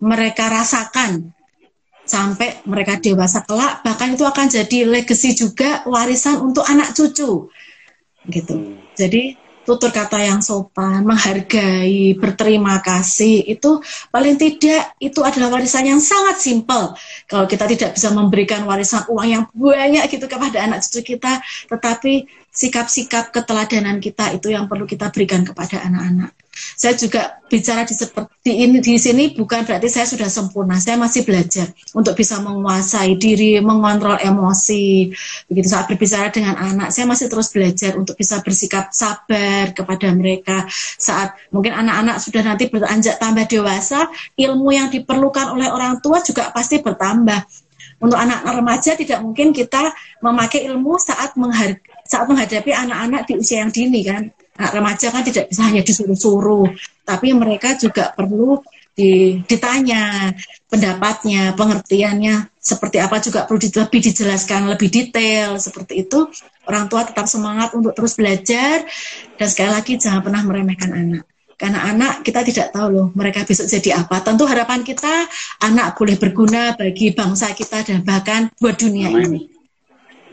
[0.00, 1.36] mereka rasakan
[2.08, 3.84] sampai mereka dewasa kelak.
[3.84, 7.52] Bahkan itu akan jadi legacy juga warisan untuk anak cucu,
[8.32, 8.56] gitu.
[8.96, 13.80] Jadi tutur kata yang sopan, menghargai, berterima kasih, itu
[14.12, 16.92] paling tidak itu adalah warisan yang sangat simpel.
[17.24, 21.40] Kalau kita tidak bisa memberikan warisan uang yang banyak gitu kepada anak cucu kita,
[21.72, 26.43] tetapi sikap-sikap keteladanan kita itu yang perlu kita berikan kepada anak-anak.
[26.54, 30.78] Saya juga bicara di seperti ini di sini bukan berarti saya sudah sempurna.
[30.78, 35.10] Saya masih belajar untuk bisa menguasai diri, mengontrol emosi.
[35.50, 40.66] Begitu saat berbicara dengan anak, saya masih terus belajar untuk bisa bersikap sabar kepada mereka.
[40.98, 46.50] Saat mungkin anak-anak sudah nanti beranjak tambah dewasa, ilmu yang diperlukan oleh orang tua juga
[46.50, 47.46] pasti bertambah.
[48.02, 51.38] Untuk anak remaja tidak mungkin kita memakai ilmu saat
[52.28, 56.70] menghadapi anak-anak di usia yang dini kan remaja kan tidak bisa hanya disuruh-suruh,
[57.02, 58.62] tapi mereka juga perlu
[58.94, 60.30] ditanya
[60.70, 66.30] pendapatnya, pengertiannya seperti apa juga perlu lebih dijelaskan lebih detail seperti itu.
[66.64, 68.86] Orang tua tetap semangat untuk terus belajar
[69.36, 71.24] dan sekali lagi jangan pernah meremehkan anak.
[71.54, 74.22] Karena anak kita tidak tahu loh mereka besok jadi apa.
[74.22, 75.26] Tentu harapan kita
[75.62, 79.22] anak boleh berguna bagi bangsa kita dan bahkan buat dunia Amin.
[79.26, 79.40] ini.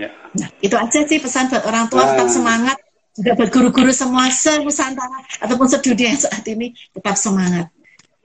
[0.02, 0.10] Ya.
[0.34, 2.81] Nah, itu aja sih pesan buat orang tua tetap semangat
[3.12, 7.68] juga buat guru-guru semua se-Nusantara ataupun sedunia saat ini tetap semangat.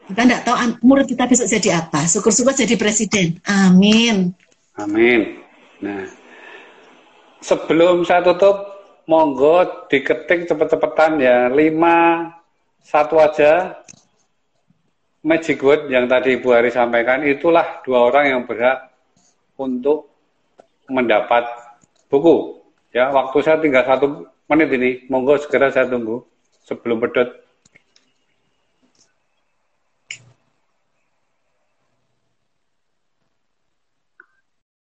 [0.07, 0.57] Kita tidak tahu
[0.87, 2.07] murid kita besok jadi apa.
[2.07, 3.43] Syukur-syukur jadi presiden.
[3.43, 4.31] Amin.
[4.79, 5.43] Amin.
[5.83, 6.07] Nah,
[7.43, 8.77] sebelum saya tutup,
[9.11, 11.51] monggo diketik cepet-cepetan ya.
[11.51, 12.31] Lima,
[12.87, 13.83] satu aja.
[15.27, 18.95] Magic word yang tadi Ibu Hari sampaikan, itulah dua orang yang berhak
[19.59, 20.07] untuk
[20.87, 21.51] mendapat
[22.07, 22.63] buku.
[22.95, 24.91] Ya, waktu saya tinggal satu menit ini.
[25.11, 26.27] Monggo segera saya tunggu
[26.67, 27.46] sebelum pedot.